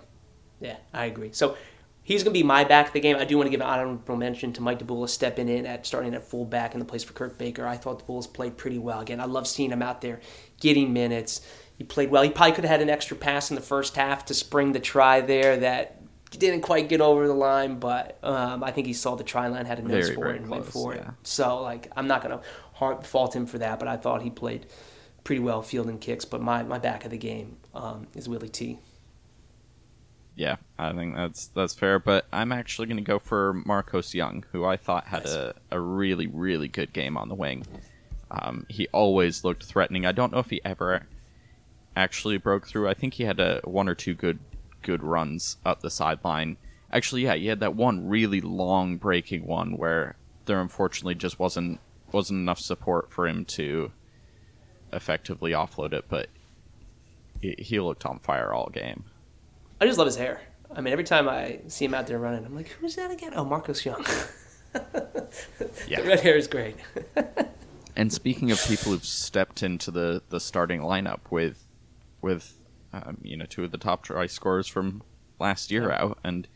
[0.60, 1.32] yeah, I agree.
[1.32, 1.56] So
[2.02, 3.16] he's going to be my back of the game.
[3.16, 6.14] I do want to give an honorable mention to Mike DeBula stepping in at starting
[6.14, 7.66] at fullback in the place for Kurt Baker.
[7.66, 9.00] I thought the Bulls played pretty well.
[9.00, 10.20] Again, I love seeing him out there
[10.60, 11.40] getting minutes.
[11.76, 12.22] He played well.
[12.22, 14.80] He probably could have had an extra pass in the first half to spring the
[14.80, 19.16] try there that didn't quite get over the line, but um, I think he saw
[19.16, 21.00] the try line, had a nose very, for very it, and went for yeah.
[21.00, 21.14] it.
[21.22, 24.66] So, like, I'm not going to fault him for that, but I thought he played
[25.24, 26.24] pretty well fielding kicks.
[26.24, 28.78] But my, my back of the game um, is Willie T.
[30.40, 31.98] Yeah, I think that's that's fair.
[31.98, 35.78] But I'm actually going to go for Marcos Young, who I thought had a, a
[35.78, 37.66] really really good game on the wing.
[38.30, 40.06] Um, he always looked threatening.
[40.06, 41.06] I don't know if he ever
[41.94, 42.88] actually broke through.
[42.88, 44.38] I think he had a one or two good
[44.80, 46.56] good runs up the sideline.
[46.90, 51.80] Actually, yeah, he had that one really long breaking one where there unfortunately just wasn't
[52.12, 53.92] wasn't enough support for him to
[54.90, 56.06] effectively offload it.
[56.08, 56.28] But
[57.42, 59.04] he, he looked on fire all game.
[59.80, 60.40] I just love his hair.
[60.74, 63.32] I mean, every time I see him out there running, I'm like, who's that again?
[63.34, 64.04] Oh, Marcos Young.
[65.88, 66.00] yeah.
[66.00, 66.76] The red hair is great.
[67.96, 71.66] and speaking of people who've stepped into the, the starting lineup with
[72.22, 72.58] with
[72.92, 75.02] um, you know two of the top try scorers from
[75.38, 76.46] last year out, and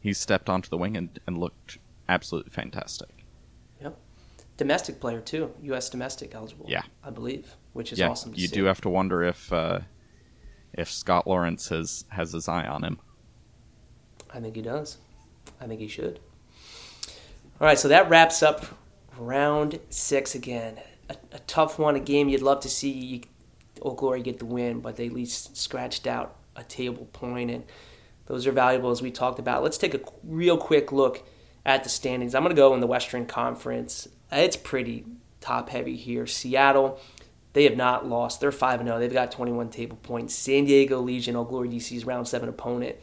[0.00, 3.24] he stepped onto the wing and, and looked absolutely fantastic.
[3.80, 3.96] Yep,
[4.56, 5.88] domestic player too, U.S.
[5.88, 6.66] domestic eligible.
[6.68, 8.32] Yeah, I believe, which is yeah, awesome.
[8.34, 8.54] you see.
[8.54, 9.80] do have to wonder if uh,
[10.74, 12.98] if Scott Lawrie has has his eye on him.
[14.32, 14.98] I think he does.
[15.60, 16.20] I think he should.
[17.60, 18.64] All right, so that wraps up
[19.18, 20.78] round six again.
[21.08, 23.22] A, a tough one, a game you'd love to see
[23.80, 27.64] Old Glory get the win, but they at least scratched out a table point, and
[28.26, 29.62] those are valuable as we talked about.
[29.62, 31.22] Let's take a real quick look
[31.64, 32.34] at the standings.
[32.34, 34.08] I'm going to go in the Western Conference.
[34.30, 35.04] It's pretty
[35.40, 36.26] top heavy here.
[36.26, 37.00] Seattle
[37.52, 38.40] they have not lost.
[38.40, 38.98] They're 5 0.
[38.98, 40.34] They've got 21 table points.
[40.34, 42.96] San Diego Legion, Old Glory DC's round 7 opponent.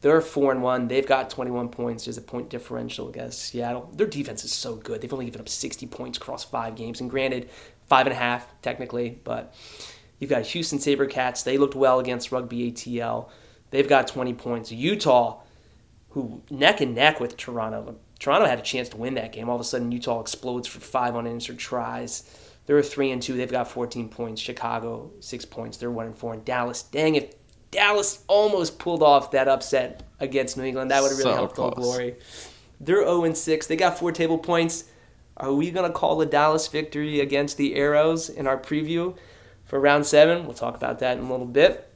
[0.00, 0.88] They're 4 and 1.
[0.88, 2.06] They've got 21 points.
[2.06, 3.90] There's a point differential against Seattle.
[3.94, 5.00] Their defense is so good.
[5.00, 7.00] They've only given up 60 points across five games.
[7.00, 7.50] And granted,
[7.86, 9.54] five and a half technically, but
[10.18, 11.44] you've got Houston Sabercats.
[11.44, 13.28] They looked well against Rugby ATL.
[13.70, 14.72] They've got 20 points.
[14.72, 15.40] Utah,
[16.10, 17.96] who neck and neck with Toronto.
[18.18, 19.48] Toronto had a chance to win that game.
[19.48, 22.49] All of a sudden, Utah explodes for five unanswered tries.
[22.70, 23.36] They're three and two.
[23.36, 24.40] They've got 14 points.
[24.40, 25.76] Chicago six points.
[25.76, 26.34] They're one and four.
[26.34, 27.36] And Dallas, dang it,
[27.72, 31.58] Dallas almost pulled off that upset against New England, that would have really so helped
[31.58, 32.14] Old Glory.
[32.78, 33.66] They're 0 and six.
[33.66, 34.84] They got four table points.
[35.36, 39.16] Are we gonna call the Dallas victory against the Arrows in our preview
[39.64, 40.44] for round seven?
[40.44, 41.92] We'll talk about that in a little bit.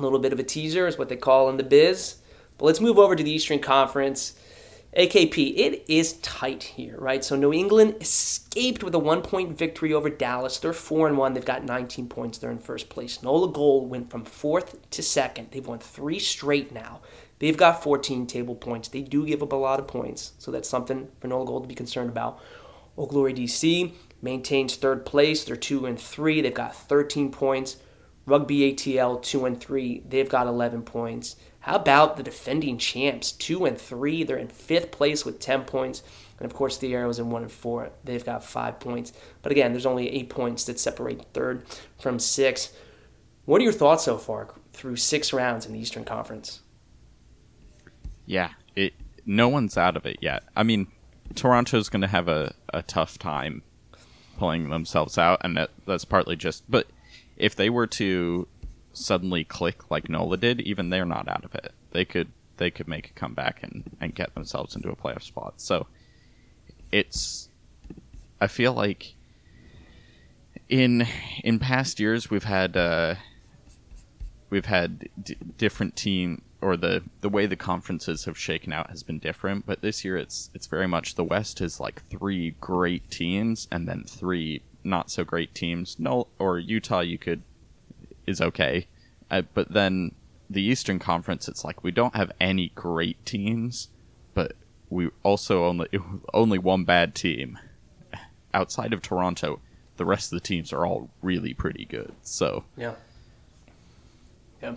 [0.00, 2.16] A little bit of a teaser is what they call in the biz.
[2.58, 4.36] But let's move over to the Eastern Conference.
[4.96, 7.22] AKP, it is tight here, right?
[7.22, 10.58] So New England escaped with a one point victory over Dallas.
[10.58, 11.34] They're 4 and 1.
[11.34, 12.38] They've got 19 points.
[12.38, 13.22] They're in first place.
[13.22, 15.48] Nola Gold went from fourth to second.
[15.50, 17.02] They've won three straight now.
[17.40, 18.88] They've got 14 table points.
[18.88, 21.68] They do give up a lot of points, so that's something for Nola Gold to
[21.68, 22.40] be concerned about.
[22.96, 25.44] Old Glory DC maintains third place.
[25.44, 26.40] They're two and three.
[26.40, 27.76] They've got 13 points.
[28.24, 30.02] Rugby ATL two and three.
[30.08, 31.36] They've got 11 points.
[31.66, 34.22] How about the defending champs two and three?
[34.22, 36.04] They're in fifth place with 10 points.
[36.38, 37.90] And of course, the Arrows in one and four.
[38.04, 39.12] They've got five points.
[39.42, 41.64] But again, there's only eight points that separate third
[41.98, 42.72] from six.
[43.46, 46.60] What are your thoughts so far through six rounds in the Eastern Conference?
[48.26, 48.94] Yeah, it.
[49.24, 50.44] No one's out of it yet.
[50.54, 50.86] I mean,
[51.34, 53.64] Toronto's going to have a, a tough time
[54.38, 56.70] pulling themselves out, and that, that's partly just.
[56.70, 56.86] But
[57.36, 58.46] if they were to
[58.96, 61.72] suddenly click like Nola did, even they're not out of it.
[61.92, 65.54] They could they could make a comeback and, and get themselves into a playoff spot.
[65.58, 65.86] So
[66.90, 67.48] it's
[68.40, 69.14] I feel like
[70.68, 71.06] in
[71.44, 73.16] in past years we've had uh,
[74.50, 79.02] we've had d- different team or the the way the conferences have shaken out has
[79.02, 83.08] been different but this year it's it's very much the west is like three great
[83.10, 87.42] teams and then three not so great teams no or utah you could
[88.26, 88.86] is okay
[89.30, 90.12] uh, but then
[90.48, 93.88] the eastern conference it's like we don't have any great teams
[94.34, 94.52] but
[94.90, 95.88] we also only
[96.34, 97.58] only one bad team
[98.54, 99.60] outside of toronto
[99.96, 102.94] the rest of the teams are all really pretty good so Yeah.
[104.62, 104.76] Yeah.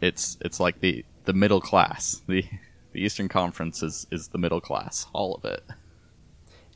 [0.00, 2.22] it's it's like the the middle class.
[2.26, 2.44] The
[2.92, 5.62] the Eastern Conference is is the middle class, all of it.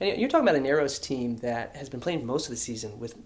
[0.01, 3.01] And you're talking about an Arrows team that has been playing most of the season
[3.01, 3.17] with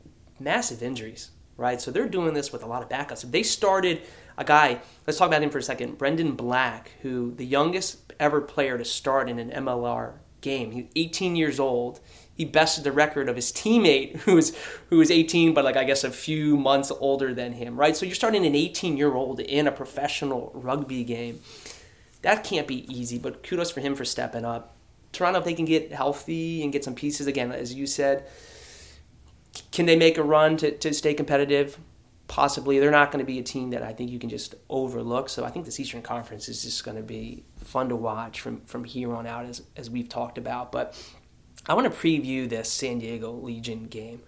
[0.40, 1.80] massive injuries, right?
[1.80, 3.30] So they're doing this with a lot of backups.
[3.30, 4.00] They started
[4.38, 8.40] a guy, let's talk about him for a second, Brendan Black, who the youngest ever
[8.40, 10.70] player to start in an MLR game.
[10.70, 12.00] He's 18 years old.
[12.32, 14.56] He bested the record of his teammate who was
[14.88, 17.96] who was 18, but like I guess a few months older than him, right?
[17.96, 21.40] So you're starting an 18 year old in a professional rugby game.
[22.22, 24.76] That can't be easy, but kudos for him for stepping up.
[25.12, 28.26] Toronto, if they can get healthy and get some pieces again, as you said,
[29.72, 31.78] can they make a run to, to stay competitive?
[32.26, 32.78] Possibly.
[32.78, 35.28] They're not going to be a team that I think you can just overlook.
[35.28, 38.60] So I think this Eastern Conference is just going to be fun to watch from,
[38.62, 40.70] from here on out, as, as we've talked about.
[40.70, 41.00] But
[41.66, 44.22] I want to preview this San Diego Legion game.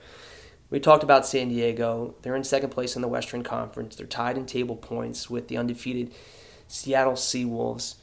[0.71, 2.15] We talked about San Diego.
[2.23, 3.97] They're in second place in the Western Conference.
[3.97, 6.15] They're tied in table points with the undefeated
[6.69, 7.97] Seattle Seawolves.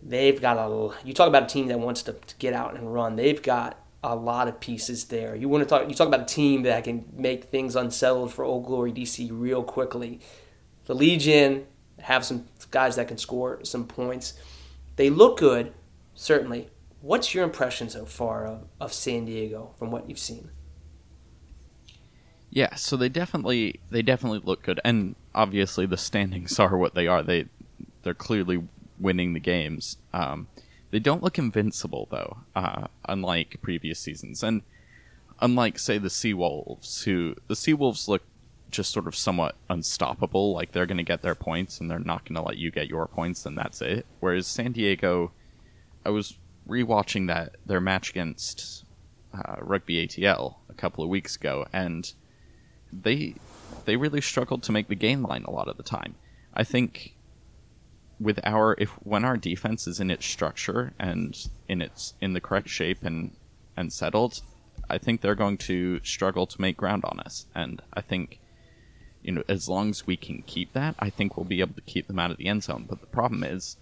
[0.00, 0.94] They've got a.
[1.04, 3.16] You talk about a team that wants to, to get out and run.
[3.16, 5.36] They've got a lot of pieces there.
[5.36, 5.88] You want to talk.
[5.88, 9.62] You talk about a team that can make things unsettled for Old Glory DC real
[9.62, 10.20] quickly.
[10.86, 11.66] The Legion
[12.00, 14.34] have some guys that can score some points.
[14.96, 15.72] They look good,
[16.14, 16.68] certainly.
[17.00, 20.50] What's your impression so far of, of San Diego from what you've seen?
[22.50, 27.06] Yeah, so they definitely they definitely look good, and obviously the standings are what they
[27.06, 27.22] are.
[27.22, 27.46] They
[28.02, 28.64] they're clearly
[28.98, 29.96] winning the games.
[30.12, 30.48] Um,
[30.92, 34.62] they don't look invincible though, uh, unlike previous seasons, and
[35.40, 38.22] unlike say the Sea Wolves, who the Sea Wolves look
[38.70, 40.52] just sort of somewhat unstoppable.
[40.54, 42.88] Like they're going to get their points, and they're not going to let you get
[42.88, 44.06] your points, and that's it.
[44.20, 45.32] Whereas San Diego,
[46.04, 48.84] I was rewatching that their match against
[49.34, 52.12] uh, Rugby ATL a couple of weeks ago, and
[52.92, 53.36] they
[53.86, 56.16] they really struggled to make the gain line a lot of the time.
[56.54, 57.11] I think
[58.22, 62.40] with our if when our defense is in its structure and in its in the
[62.40, 63.32] correct shape and
[63.76, 64.42] and settled,
[64.88, 67.46] I think they're going to struggle to make ground on us.
[67.54, 68.38] And I think
[69.22, 71.80] you know as long as we can keep that, I think we'll be able to
[71.82, 72.86] keep them out of the end zone.
[72.88, 73.76] But the problem is,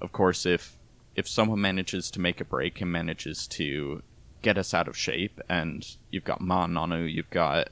[0.00, 0.76] of course, if
[1.14, 4.02] if someone manages to make a break and manages to
[4.42, 7.68] get us out of shape, and you've got Ma'a Nonu, you've got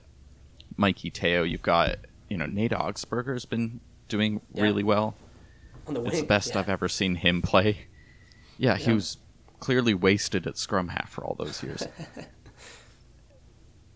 [0.76, 1.96] Mikey Teo, you've got
[2.28, 4.62] you know Nate Augspurger's been doing Yeah.
[4.62, 5.14] really well.
[5.86, 6.60] On the It's the best yeah.
[6.60, 7.86] I've ever seen him play.
[8.58, 8.94] Yeah, he Yeah.
[8.94, 9.18] was
[9.58, 11.86] clearly wasted at scrum half for all those years.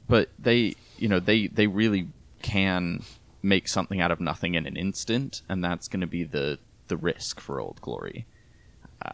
[0.08, 2.08] but they, you know, they they really
[2.42, 3.02] can
[3.42, 6.58] make something out of nothing in an instant, and that's going to be the
[6.88, 8.26] the risk for Old Glory.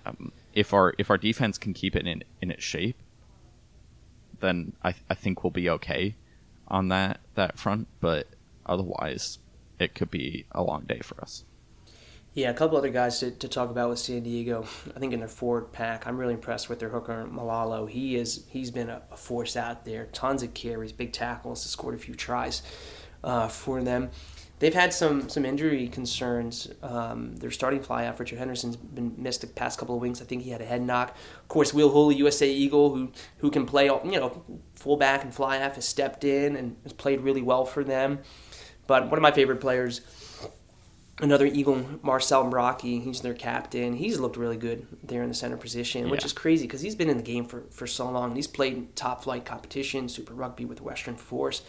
[0.07, 2.97] Um, if our if our defense can keep it in in its shape,
[4.41, 6.17] then I I think we'll be okay
[6.69, 7.89] on that that front.
[8.01, 8.29] But
[8.67, 9.39] otherwise,
[9.79, 11.45] it could be a long day for us.
[12.35, 14.65] Yeah, a couple other guys to, to talk about with San Diego.
[14.97, 17.89] I think in their forward pack, I'm really impressed with their hooker Malalo.
[17.89, 20.07] He is he's been a, a force out there.
[20.13, 22.63] Tons of carries, big tackles, scored a few tries
[23.23, 24.11] uh, for them.
[24.61, 26.71] They've had some some injury concerns.
[26.83, 30.23] Um, their starting fly half, Richard Henderson's been missed the past couple of weeks.
[30.23, 31.15] I think he had a head knock.
[31.43, 34.43] Of course, Will Hooley, USA Eagle, who who can play you know
[34.75, 38.21] fullback and fly half, has stepped in and has played really well for them.
[38.87, 40.01] But one of my favorite players
[41.21, 43.95] another Eagle, Marcel Brache, he's their captain.
[43.95, 47.11] He's looked really good there in the center position, which is crazy because he's been
[47.11, 48.35] in the game for, for so long.
[48.35, 51.63] He's played top flight competition, Super Rugby with Western Force.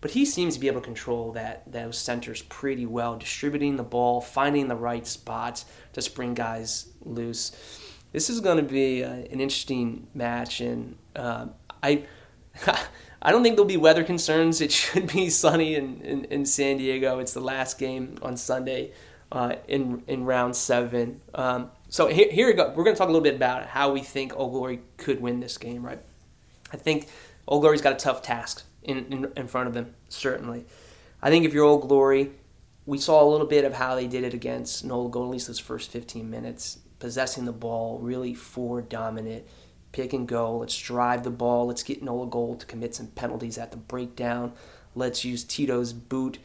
[0.00, 3.82] But he seems to be able to control that those centers pretty well, distributing the
[3.82, 7.52] ball, finding the right spots to spring guys loose.
[8.12, 11.48] This is going to be uh, an interesting match, and uh,
[11.82, 12.04] I
[13.20, 14.60] I don't think there'll be weather concerns.
[14.60, 17.18] It should be sunny in, in, in San Diego.
[17.18, 18.92] It's the last game on Sunday
[19.32, 21.20] uh, in in round seven.
[21.34, 22.72] Um, so here, here we go.
[22.74, 25.40] We're going to talk a little bit about how we think Old Glory could win
[25.40, 26.00] this game, right?
[26.72, 27.08] I think
[27.46, 30.66] Old Glory's got a tough task in, in, in front of them, certainly.
[31.22, 32.30] I think if you're Old Glory,
[32.86, 35.46] we saw a little bit of how they did it against Nola Gold, at least
[35.46, 39.44] those first 15 minutes, possessing the ball, really forward dominant,
[39.92, 40.58] pick and go.
[40.58, 41.66] Let's drive the ball.
[41.66, 44.52] Let's get Nola Gold to commit some penalties at the breakdown.
[44.94, 46.38] Let's use Tito's boot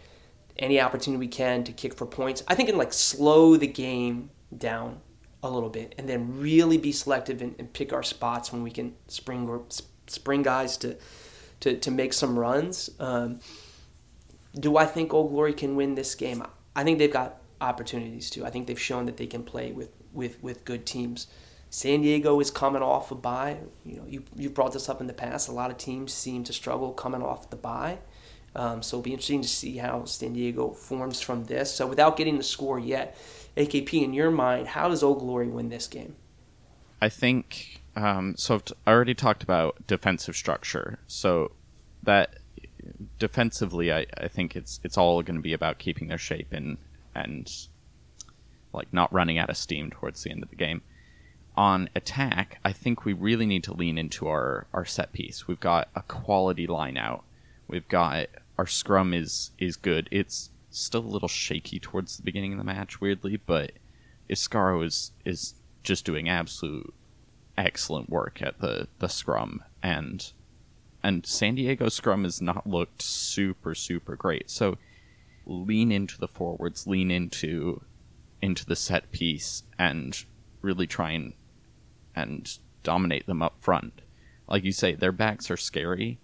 [0.58, 2.44] any opportunity we can to kick for points.
[2.48, 5.02] I think and like slow the game down
[5.42, 8.72] a little bit and then really be selective and, and pick our spots when we
[8.72, 9.64] can spring
[10.08, 10.96] spring guys to
[11.62, 12.90] to, to make some runs.
[13.00, 13.40] Um,
[14.60, 16.44] do I think Old Glory can win this game?
[16.76, 18.46] I think they've got opportunities to.
[18.46, 21.28] I think they've shown that they can play with, with, with good teams.
[21.74, 23.58] San Diego is coming off a bye.
[23.84, 25.50] You know, you you've brought this up in the past.
[25.50, 27.98] A lot of teams seem to struggle coming off the bye.
[28.56, 31.74] Um, so it'll be interesting to see how San Diego forms from this.
[31.74, 33.18] So without getting the score yet,
[33.58, 36.16] AKP, in your mind, how does Old Glory win this game?
[37.02, 38.54] I think um, so.
[38.54, 41.00] I've already talked about defensive structure.
[41.08, 41.54] So
[42.04, 42.36] that
[43.18, 46.78] defensively, I, I think it's it's all going to be about keeping their shape and
[47.16, 47.52] and
[48.74, 50.84] like not running out of steam towards the end of the game.
[51.56, 55.48] On attack, I think we really need to lean into our, our set piece.
[55.48, 57.24] We've got a quality line out.
[57.68, 58.28] We've got
[58.58, 60.08] our scrum is is good.
[60.12, 63.74] It's still a little shaky towards the beginning of the match, weirdly, but
[64.30, 66.94] Iscaro is is just doing absolute
[67.58, 70.32] excellent work at the, the scrum and
[71.04, 74.50] and San Diego scrum has not looked super super great.
[74.50, 74.78] So
[75.46, 77.84] lean into the forwards, lean into
[78.42, 80.24] into the set piece and
[80.62, 81.34] really try and
[82.16, 84.02] and dominate them up front.
[84.48, 86.20] Like you say, their backs are scary.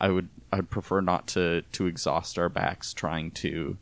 [0.00, 3.76] I would I'd prefer not to to exhaust our backs trying to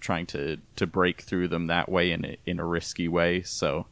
[0.00, 3.42] trying to to break through them that way in a, in a risky way.
[3.42, 3.86] So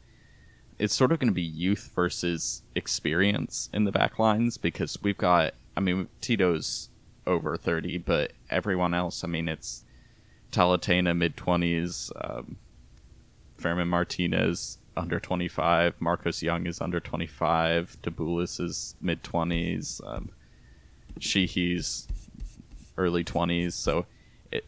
[0.78, 5.18] it's sort of going to be youth versus experience in the back lines because we've
[5.18, 6.88] got I mean Tito's
[7.26, 9.84] over 30 but everyone else I mean it's
[10.53, 12.57] Talatena mid 20s um,
[13.59, 20.30] Fairman Martinez under 25 Marcos Young is under 25 Tabulis is mid 20s um,
[21.18, 22.09] Sheehy's
[22.97, 24.07] early 20s so
[24.51, 24.64] it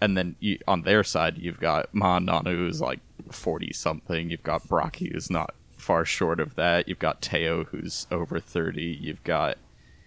[0.00, 3.00] and then you, on their side you've got Ma'a Nonu, who's like
[3.30, 8.06] 40 something you've got Brocky who's not far short of that you've got Teo who's
[8.10, 9.58] over 30 you've got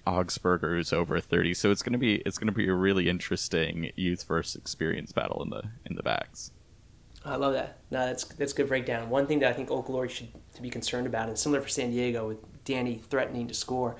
[0.07, 4.23] Augspurger who's over 30 so it's to be it's to be a really interesting youth
[4.23, 6.51] versus experience battle in the in the backs
[7.23, 7.79] I love that.
[7.91, 9.09] No, that's that's good breakdown.
[9.09, 11.69] One thing that I think Old Glory should to be concerned about, and similar for
[11.69, 13.95] San Diego with Danny threatening to score.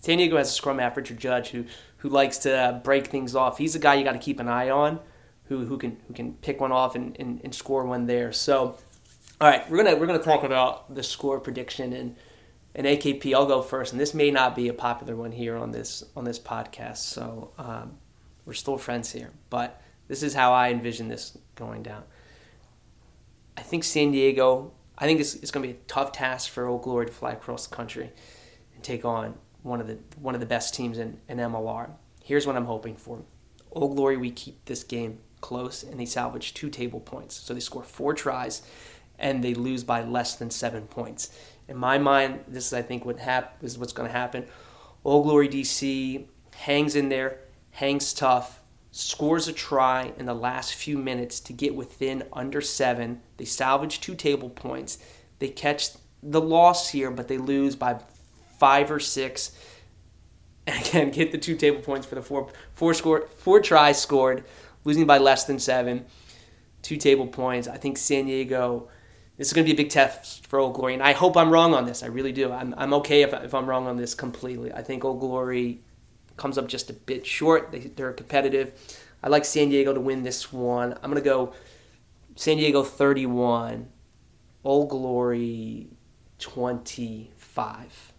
[0.00, 1.64] San Diego has a scrum half, Richard Judge, who
[1.98, 3.58] who likes to uh, break things off.
[3.58, 5.00] He's a guy you got to keep an eye on,
[5.44, 8.32] who who can who can pick one off and, and, and score one there.
[8.32, 8.78] So,
[9.40, 12.16] all right, we're gonna we're gonna talk about the score prediction and
[12.74, 13.34] and AKP.
[13.34, 16.24] I'll go first, and this may not be a popular one here on this on
[16.24, 16.98] this podcast.
[16.98, 17.98] So um,
[18.46, 22.04] we're still friends here, but this is how I envision this going down.
[23.60, 24.72] I think San Diego.
[24.96, 27.32] I think it's, it's going to be a tough task for Old Glory to fly
[27.32, 28.10] across the country
[28.74, 31.90] and take on one of the one of the best teams in, in MLR.
[32.24, 33.22] Here's what I'm hoping for:
[33.70, 37.36] Old Glory, we keep this game close, and they salvage two table points.
[37.36, 38.62] So they score four tries,
[39.18, 41.28] and they lose by less than seven points.
[41.68, 44.46] In my mind, this is I think what hap- is what's going to happen.
[45.04, 46.24] Old Glory DC
[46.56, 47.40] hangs in there,
[47.72, 48.59] hangs tough,
[48.92, 53.20] scores a try in the last few minutes to get within under seven.
[53.36, 54.98] They salvage two table points.
[55.38, 55.90] They catch
[56.22, 58.00] the loss here, but they lose by
[58.58, 59.52] five or six.
[60.66, 64.44] And again, get the two table points for the four four score four tries scored,
[64.84, 66.06] losing by less than seven.
[66.82, 67.68] Two table points.
[67.68, 68.88] I think San Diego.
[69.36, 71.50] This is going to be a big test for Old Glory, and I hope I'm
[71.50, 72.02] wrong on this.
[72.02, 72.52] I really do.
[72.52, 74.70] I'm, I'm okay if, if I'm wrong on this completely.
[74.70, 75.80] I think Old Glory
[76.40, 77.70] comes up just a bit short.
[77.70, 78.72] They, they're competitive.
[79.22, 80.94] I like San Diego to win this one.
[80.94, 81.52] I'm going to go
[82.34, 83.88] San Diego 31,
[84.64, 85.88] Old Glory
[86.38, 88.12] 25.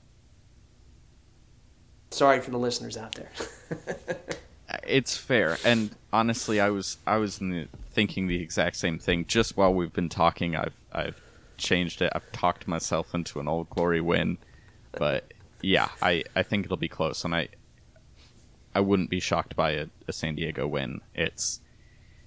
[2.12, 3.32] Sorry for the listeners out there.
[4.88, 9.26] It's fair, and honestly, I was I was the, thinking the exact same thing.
[9.26, 11.22] Just while we've been talking, I've I've
[11.58, 12.12] changed it.
[12.16, 14.38] I've talked myself into an Old Glory win,
[14.94, 17.50] but yeah, I, I think it'll be close, and I
[18.74, 21.02] I wouldn't be shocked by a, a San Diego win.
[21.14, 21.60] It's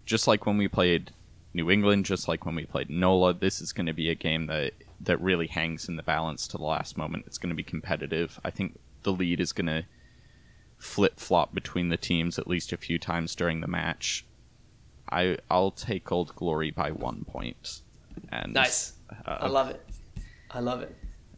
[0.05, 1.13] just like when we played
[1.55, 3.35] New England, just like when we played NOLA.
[3.35, 6.57] This is going to be a game that that really hangs in the balance to
[6.57, 7.25] the last moment.
[7.27, 8.41] It's going to be competitive.
[8.45, 9.85] I think the lead is going to
[10.79, 14.25] flip flop between the teams at least a few times during the match.
[15.11, 17.81] I I'll take Old Glory by one point.
[18.31, 18.95] And nice.
[19.27, 19.85] Uh, I love it.
[20.51, 20.95] I love it.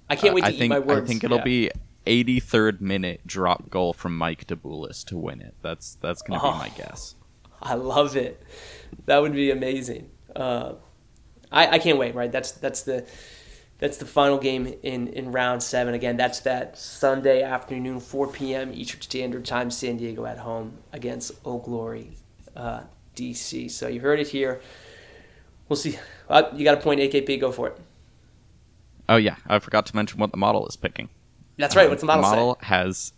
[0.09, 1.03] I can't wait to I think, eat my words.
[1.03, 1.45] I think it'll Yeah.
[1.45, 1.71] be
[2.07, 5.55] 83rd minute drop goal from Mike DeBoulis to win it.
[5.63, 6.53] That's that's going to Oh.
[6.53, 7.15] be my guess.
[7.61, 8.43] I love it.
[9.07, 10.11] That would be amazing.
[10.35, 10.75] Uh,
[11.51, 12.15] I, I can't wait.
[12.15, 13.07] Right, that's that's the
[13.79, 15.95] that's the final game in in round seven.
[15.95, 18.73] Again, that's that Sunday afternoon, 4 p.m.
[18.75, 22.13] Eastern Standard Time, San Diego at home against Old Glory,
[22.55, 22.83] uh,
[23.15, 23.71] DC.
[23.71, 24.61] So you heard it here.
[25.69, 25.99] We'll see.
[26.29, 27.41] Uh, you got a point, AKP.
[27.41, 27.79] Go for it.
[29.09, 31.09] Oh yeah, I forgot to mention what the model is picking.
[31.59, 31.85] That's right.
[31.85, 33.13] Um, What's the model, model has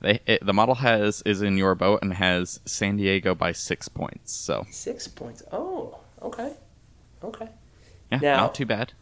[0.00, 3.88] they it, the model has is in your boat and has San Diego by six
[3.88, 4.32] points.
[4.32, 4.66] So?
[4.70, 5.42] Six points.
[5.50, 6.52] Oh, okay,
[7.22, 7.48] okay.
[8.12, 8.92] yeah, Now- not too bad.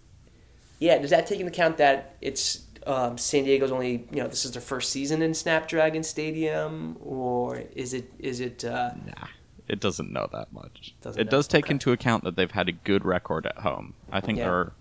[0.78, 4.44] Yeah, does that take into account that it's um, San Diego's only you know this
[4.44, 8.64] is their first season in Snapdragon Stadium, or is it is it?
[8.64, 9.28] Uh, Nah,
[9.68, 10.96] it doesn't know that much.
[11.00, 11.74] Doesn't it know, does take okay.
[11.74, 13.94] into account that they've had a good record at home.
[14.10, 14.44] I think Yeah.
[14.44, 14.72] they're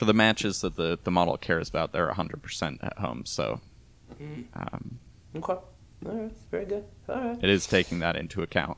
[0.00, 3.22] for the matches that the the model cares about, they're 100% at home.
[3.26, 3.60] So
[4.20, 4.44] Mm.
[4.54, 4.98] um,
[5.36, 5.62] okay, all
[6.02, 6.84] right, very good.
[7.08, 8.76] All right, it is taking that into account.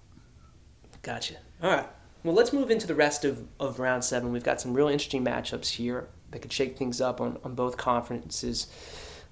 [1.03, 1.35] gotcha.
[1.63, 1.87] All right,
[2.25, 4.33] well let's move into the rest of, of round seven.
[4.33, 7.77] We've got some real interesting matchups here that could shake things up on on both
[7.77, 8.67] conferences.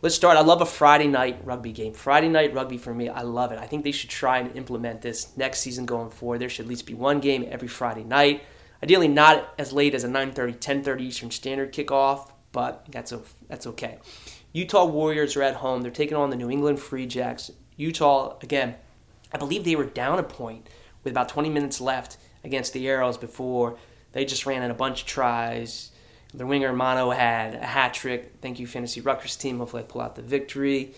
[0.01, 0.39] Let's start.
[0.39, 1.93] I love a Friday night rugby game.
[1.93, 3.59] Friday night rugby for me, I love it.
[3.59, 6.39] I think they should try and implement this next season going forward.
[6.41, 8.43] There should at least be one game every Friday night.
[8.83, 13.13] Ideally, not as late as a 9:30, 10:30 Eastern Standard kickoff, but that's
[13.49, 13.99] that's okay.
[14.53, 15.83] Utah Warriors are at home.
[15.83, 17.51] They're taking on the New England Free Jacks.
[17.77, 18.77] Utah again.
[19.33, 20.69] I believe they were down a point
[21.05, 23.79] with about 20 minutes left against the Arrows before
[24.13, 25.91] they just ran in a bunch of tries.
[26.35, 28.35] Their winger Mono had a hat trick.
[28.41, 29.59] Thank you, Fantasy Rutgers team.
[29.59, 30.95] Hopefully, I pull out the victory.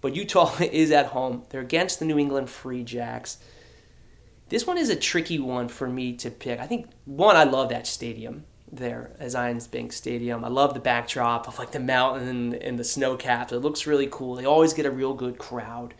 [0.00, 1.44] But Utah is at home.
[1.50, 3.38] They're against the New England Free Jacks.
[4.48, 6.60] This one is a tricky one for me to pick.
[6.60, 10.44] I think one, I love that stadium there, at Zions Bank Stadium.
[10.44, 13.52] I love the backdrop of like the mountain and the snow caps.
[13.52, 14.36] It looks really cool.
[14.36, 15.94] They always get a real good crowd.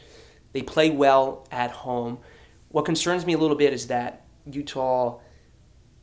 [0.52, 2.18] They play well at home.
[2.68, 5.18] What concerns me a little bit is that Utah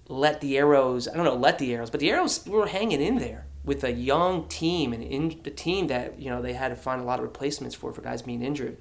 [0.09, 1.07] let the arrows.
[1.07, 3.91] I don't know, let the arrows, but the arrows were hanging in there with a
[3.91, 7.19] young team and in the team that you know they had to find a lot
[7.19, 8.77] of replacements for for guys being injured.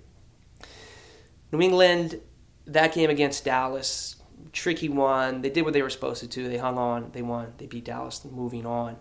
[1.52, 2.20] New England,
[2.66, 4.16] that game against Dallas,
[4.52, 5.42] tricky one.
[5.42, 6.48] They did what they were supposed to do.
[6.48, 7.10] They hung on.
[7.12, 7.54] They won.
[7.58, 8.24] They beat Dallas.
[8.24, 8.96] Moving on.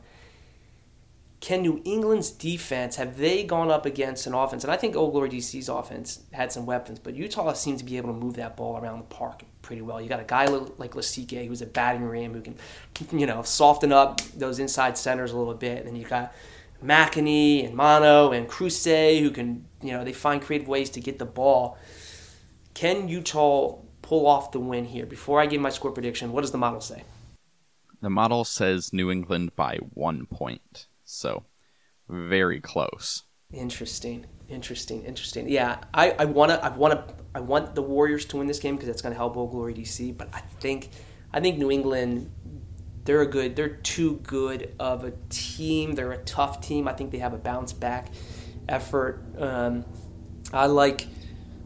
[1.40, 4.64] Can New England's defense have they gone up against an offense?
[4.64, 7.98] And I think Old Glory DC's offense had some weapons, but Utah seemed to be
[7.98, 10.00] able to move that ball around the park pretty well.
[10.00, 12.56] You got a guy like Lasike who's a batting ram who can,
[13.12, 15.80] you know, soften up those inside centers a little bit.
[15.80, 16.32] And then you got
[16.84, 21.18] McAnee and Mono and Crusade who can, you know, they find creative ways to get
[21.18, 21.76] the ball.
[22.74, 25.06] Can Utah pull off the win here?
[25.06, 27.04] Before I give my score prediction, what does the model say?
[28.02, 31.44] The model says New England by one point, so
[32.10, 33.24] very close.
[33.54, 35.48] Interesting, interesting, interesting.
[35.48, 37.06] Yeah, I, I wanna, I wanna,
[37.36, 40.18] I want the Warriors to win this game because that's gonna help Old Glory DC.
[40.18, 40.90] But I think,
[41.32, 42.32] I think New England,
[43.04, 45.94] they're a good, they're too good of a team.
[45.94, 46.88] They're a tough team.
[46.88, 48.08] I think they have a bounce back
[48.68, 49.24] effort.
[49.38, 49.86] Um,
[50.54, 51.08] I like,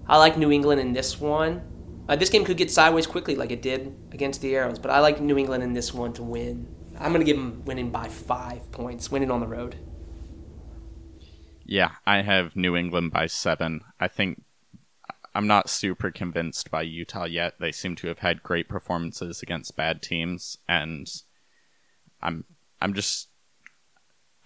[0.08, 1.62] I like New England in this one.
[2.08, 4.78] Uh, this game could get sideways quickly, like it did against the Arrows.
[4.78, 6.68] But I like New England in this one to win.
[6.99, 9.76] I'm gonna give them winning by five points, winning on the road.
[11.66, 13.82] Yeah, I have New England by seven.
[13.99, 14.43] I think
[15.34, 17.56] I'm not super convinced by Utah yet.
[17.60, 21.08] They seem to have had great performances against bad teams, and
[22.22, 22.45] I'm
[22.80, 23.30] I'm just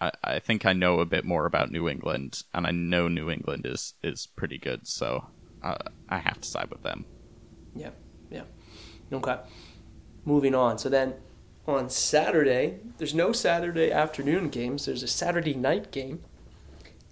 [0.00, 3.30] I, I think I know a bit more about New England, and I know New
[3.30, 5.26] England is is pretty good, so
[5.62, 5.76] uh,
[6.08, 7.04] I have to side with them.
[7.74, 7.90] Yeah,
[8.30, 8.42] yeah.
[9.12, 9.38] Okay.
[10.24, 10.78] Moving on.
[10.78, 11.14] So then
[11.66, 14.86] on Saturday, there's no Saturday afternoon games.
[14.86, 16.22] There's a Saturday night game.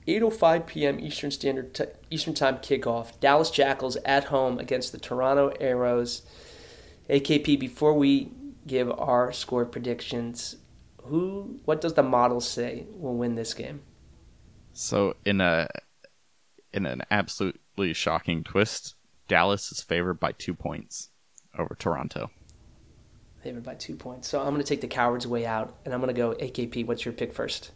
[0.07, 1.01] 8:05 p.m.
[1.01, 3.19] Eastern Standard T- Eastern Time kickoff.
[3.21, 6.23] Dallas Jackals at home against the Toronto Arrows.
[7.11, 7.59] AKP.
[7.59, 8.31] Before we
[8.67, 10.57] give our score predictions,
[11.03, 11.61] who?
[11.65, 13.83] What does the model say will win this game?
[14.73, 15.69] So in a
[16.73, 17.03] in an
[17.79, 18.97] absolutely shocking twist,
[19.29, 21.11] Dallas is favored by two points
[21.57, 22.29] over Toronto.
[23.41, 24.27] Favored by two points.
[24.27, 26.87] So I'm going to take the coward's way out, and I'm going to go AKP.
[26.87, 27.71] What's your pick first?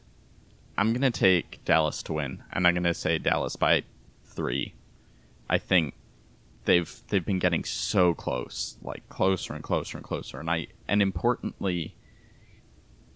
[0.76, 3.84] I'm going to take Dallas to win, and I'm going to say Dallas by
[4.24, 4.74] three.
[5.48, 5.94] I think
[6.64, 11.00] they've they've been getting so close, like closer and closer and closer, and I and
[11.00, 11.94] importantly,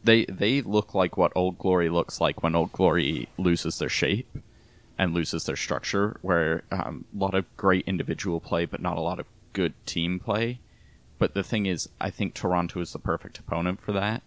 [0.04, 4.28] they they look like what Old Glory looks like when Old Glory loses their shape
[4.98, 9.02] and loses their structure, where um, a lot of great individual play, but not a
[9.02, 10.60] lot of good team play.
[11.18, 14.22] But the thing is, I think Toronto is the perfect opponent for that.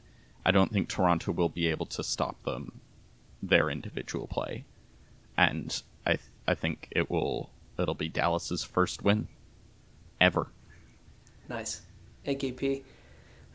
[0.46, 2.82] I don't think Toronto will be able to stop them,
[3.42, 4.66] their individual play,
[5.38, 9.28] and I th- I think it will it'll be Dallas's first win
[10.20, 10.48] ever.
[11.48, 11.82] Nice,
[12.26, 12.84] AKP.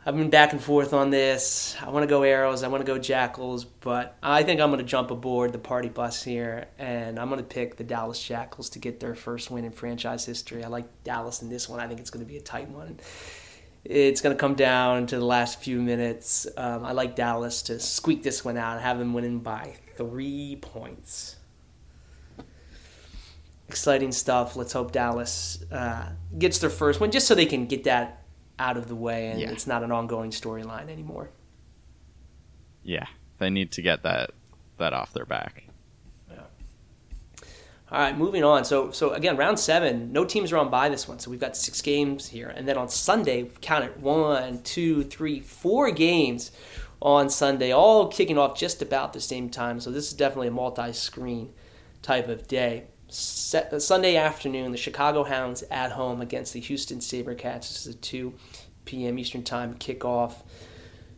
[0.07, 1.75] I've been back and forth on this.
[1.81, 2.61] I want to go arrows.
[2.61, 5.89] I want to go jackals, but I think I'm going to jump aboard the party
[5.89, 9.65] bus here, and I'm going to pick the Dallas Jackals to get their first win
[9.65, 10.63] in franchise history.
[10.63, 11.79] I like Dallas in this one.
[11.79, 12.99] I think it's going to be a tight one.
[13.83, 16.45] It's going to come down to the last few minutes.
[16.55, 20.59] Um, I like Dallas to squeak this one out and have them winning by three
[20.61, 21.37] points.
[23.67, 24.55] Exciting stuff.
[24.55, 28.21] Let's hope Dallas uh, gets their first win, just so they can get that
[28.59, 29.51] out of the way and Yeah.
[29.51, 31.29] it's not an ongoing storyline anymore.
[32.83, 33.05] Yeah,
[33.39, 34.31] they need to get that
[34.77, 35.63] that off their back.
[37.91, 38.65] All right, moving on.
[38.65, 40.11] So, so again, round seven.
[40.11, 42.77] No teams are on by this one, so we've got six games here, and then
[42.77, 46.51] on Sunday, count it one, two, three, four games
[46.99, 49.79] on Sunday, all kicking off just about the same time.
[49.79, 51.53] So this is definitely a multi-screen
[52.01, 52.85] type of day.
[53.15, 57.61] Set, uh, Sunday afternoon, the Chicago Hounds at home against the Houston SaberCats.
[57.61, 58.33] This is a 2
[58.83, 59.17] p.m.
[59.17, 60.33] Eastern Time kickoff.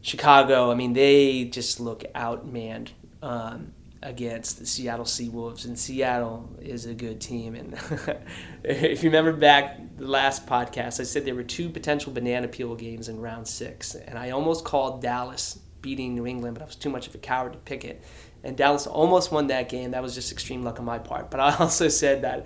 [0.01, 2.89] Chicago, I mean, they just look outmanned
[3.23, 3.73] um,
[4.03, 7.55] against the Seattle Seawolves, and Seattle is a good team.
[7.55, 7.73] And
[8.63, 12.75] if you remember back the last podcast, I said there were two potential banana peel
[12.75, 16.75] games in round six, and I almost called Dallas beating New England, but I was
[16.75, 18.03] too much of a coward to pick it.
[18.43, 19.91] And Dallas almost won that game.
[19.91, 21.29] That was just extreme luck on my part.
[21.31, 22.45] But I also said that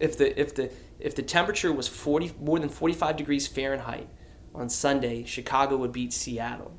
[0.00, 4.08] if the if the if the temperature was 40 more than 45 degrees Fahrenheit
[4.54, 6.72] on Sunday, Chicago would beat Seattle.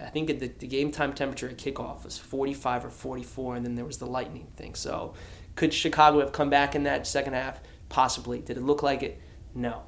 [0.00, 3.74] I think the, the game time temperature at kickoff was 45 or 44, and then
[3.74, 4.74] there was the lightning thing.
[4.74, 5.14] So,
[5.54, 7.60] could Chicago have come back in that second half?
[7.88, 8.40] Possibly.
[8.40, 9.20] Did it look like it?
[9.54, 9.84] No.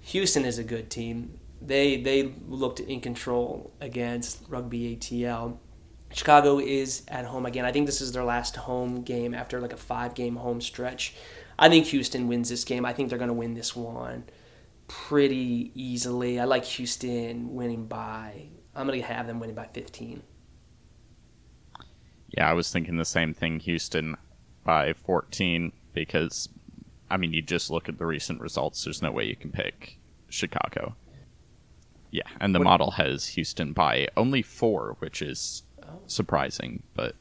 [0.00, 1.38] Houston is a good team.
[1.60, 5.58] They they looked in control against Rugby ATL.
[6.14, 7.64] Chicago is at home again.
[7.64, 11.14] I think this is their last home game after like a five game home stretch.
[11.58, 12.84] I think Houston wins this game.
[12.84, 14.24] I think they're going to win this one
[14.88, 16.38] pretty easily.
[16.40, 20.22] I like Houston winning by I'm going to have them winning by 15.
[22.36, 23.60] Yeah, I was thinking the same thing.
[23.60, 24.16] Houston
[24.64, 26.48] by 14 because,
[27.10, 28.84] I mean, you just look at the recent results.
[28.84, 29.98] There's no way you can pick
[30.30, 30.96] Chicago.
[32.10, 35.64] Yeah, and the What- model has Houston by only four, which is.
[36.06, 37.14] Surprising, but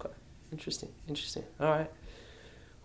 [0.00, 0.14] Okay.
[0.52, 0.90] Interesting.
[1.08, 1.44] Interesting.
[1.60, 1.90] All right.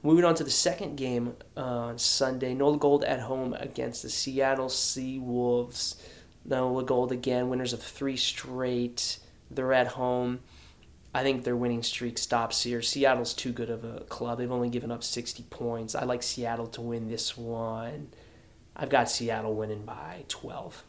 [0.03, 2.53] Moving on to the second game on Sunday.
[2.55, 6.01] Nola Gold at home against the Seattle Sea Wolves.
[6.43, 9.19] Nola Gold again, winners of three straight.
[9.51, 10.39] They're at home.
[11.13, 12.81] I think their winning streak stops here.
[12.81, 14.37] Seattle's too good of a club.
[14.37, 15.93] They've only given up 60 points.
[15.93, 18.09] I like Seattle to win this one.
[18.75, 20.83] I've got Seattle winning by 12.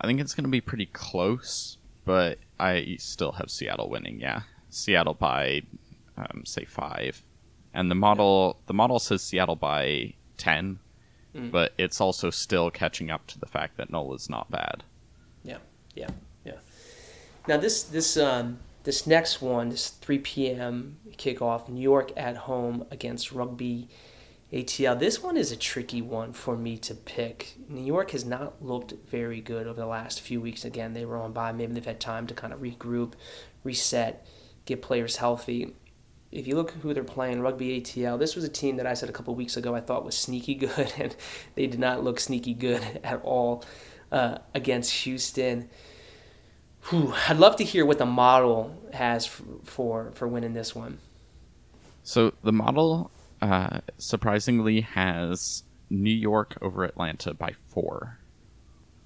[0.00, 1.75] I think it's going to be pretty close,
[2.06, 4.18] but I still have Seattle winning.
[4.20, 5.62] Yeah, Seattle by
[6.16, 7.22] um, say five,
[7.74, 10.78] and the model the model says Seattle by ten,
[11.34, 11.50] Mm.
[11.50, 14.84] but it's also still catching up to the fact that Nola's not bad.
[15.44, 15.58] Yeah,
[15.94, 16.08] yeah,
[16.46, 16.54] yeah.
[17.46, 20.96] Now this this um this next one, this 3 p.m.
[21.18, 23.88] kickoff, New York at home against Rugby
[24.52, 24.98] ATL.
[24.98, 27.56] This one is a tricky one for me to pick.
[27.68, 30.64] New York has not looked very good over the last few weeks.
[30.64, 31.50] Again, they were on by.
[31.50, 33.14] Maybe they've had time to kind of regroup,
[33.64, 34.24] reset,
[34.64, 35.74] get players healthy.
[36.30, 39.08] If you look who they're playing, Rugby ATL, this was a team that I said
[39.08, 41.16] a couple weeks ago I thought was sneaky good, and
[41.56, 43.64] they did not look sneaky good at all
[44.12, 45.68] uh, against Houston.
[46.90, 50.98] Whew, I'd love to hear what the model has f- for for winning this one.
[52.04, 53.10] So the model
[53.42, 58.18] uh, surprisingly has New York over Atlanta by four,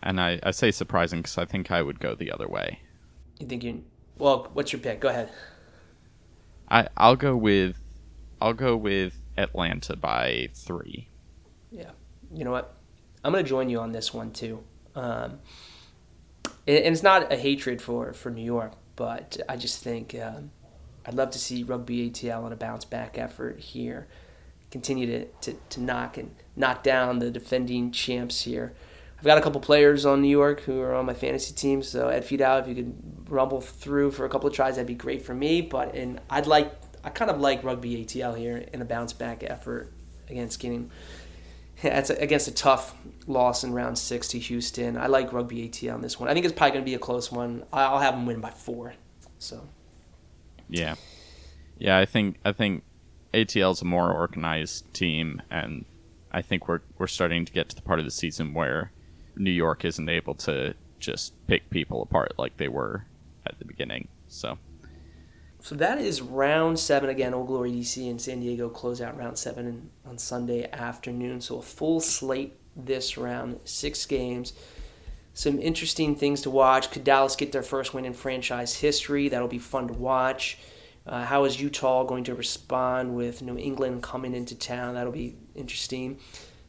[0.02, 2.80] and I, I say surprising because I think I would go the other way.
[3.38, 3.84] You think you?
[4.18, 5.00] Well, what's your pick?
[5.00, 5.30] Go ahead.
[6.70, 7.76] I I'll go with
[8.40, 11.08] I'll go with Atlanta by three.
[11.70, 11.90] Yeah.
[12.32, 12.76] You know what?
[13.24, 14.62] I'm gonna join you on this one too.
[14.94, 15.40] Um,
[16.66, 20.50] and it's not a hatred for for New York, but I just think um,
[21.04, 24.08] I'd love to see Rugby ATL on a bounce back effort here.
[24.70, 28.74] Continue to, to, to knock and knock down the defending champs here.
[29.18, 32.08] I've got a couple players on New York who are on my fantasy team, so
[32.08, 35.22] Ed Fidow, if you could rumble through for a couple of tries, that'd be great
[35.22, 35.60] for me.
[35.60, 36.72] But and I'd like,
[37.04, 39.92] I kind of like Rugby ATL here in a bounce back effort
[40.28, 40.90] against getting
[41.82, 42.94] that's against a tough
[43.26, 44.96] loss in round six to Houston.
[44.96, 46.28] I like Rugby ATL on this one.
[46.28, 47.64] I think it's probably going to be a close one.
[47.72, 48.94] I'll have them win by four.
[49.38, 49.66] So.
[50.68, 50.94] Yeah,
[51.78, 51.98] yeah.
[51.98, 52.84] I think I think
[53.32, 55.84] ATL is a more organized team, and
[56.32, 58.92] I think we're we're starting to get to the part of the season where
[59.36, 63.06] New York isn't able to just pick people apart like they were
[63.46, 64.08] at the beginning.
[64.28, 64.58] So.
[65.62, 67.34] So that is round seven again.
[67.34, 71.42] Old Glory DC and San Diego close out round seven on Sunday afternoon.
[71.42, 74.54] So a full slate this round, six games.
[75.34, 76.90] Some interesting things to watch.
[76.90, 79.28] Could Dallas get their first win in franchise history?
[79.28, 80.58] That'll be fun to watch.
[81.10, 84.94] Uh, how is Utah going to respond with New England coming into town?
[84.94, 86.18] That'll be interesting.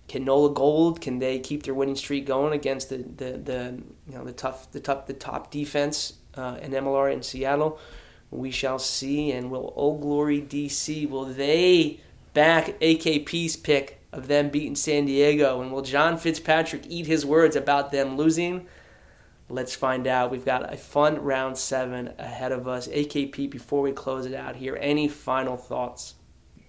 [0.10, 4.16] Can Nola Gold can they keep their winning streak going against the the, the you
[4.16, 7.80] know the tough the tough the top defense uh, in MLR in Seattle?
[8.32, 9.32] we shall see.
[9.32, 12.00] And will Old Glory DC, will they
[12.34, 15.62] back AKP's pick of them beating San Diego?
[15.62, 18.66] And will John Fitzpatrick eat his words about them losing?
[19.52, 20.32] Let's find out.
[20.32, 22.88] We've got a fun round seven ahead of us.
[22.88, 26.16] AKP, before we close it out here, any final thoughts?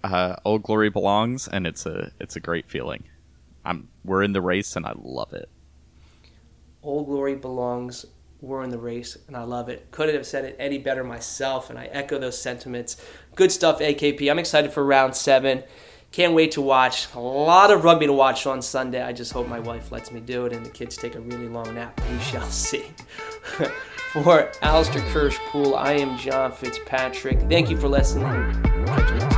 [0.03, 3.05] Uh, Old Glory belongs, and it's a it's a great feeling.
[3.63, 5.49] I'm we're in the race, and I love it.
[6.81, 8.05] Old Glory belongs
[8.41, 9.89] we're in the race, and I love it.
[9.91, 12.97] Couldn't have said it any better myself, and I echo those sentiments.
[13.35, 14.29] Good stuff, AKP.
[14.29, 15.63] I'm excited for round seven.
[16.13, 17.07] Can't wait to watch.
[17.15, 19.01] A lot of rugby to watch on Sunday.
[19.01, 21.49] I just hope my wife lets me do it and the kids take a really
[21.49, 21.99] long nap.
[22.11, 22.85] We shall see.
[24.13, 27.39] for Alistair Kirsch-Poole, I am John Fitzpatrick.
[27.49, 29.32] Thank you for listening.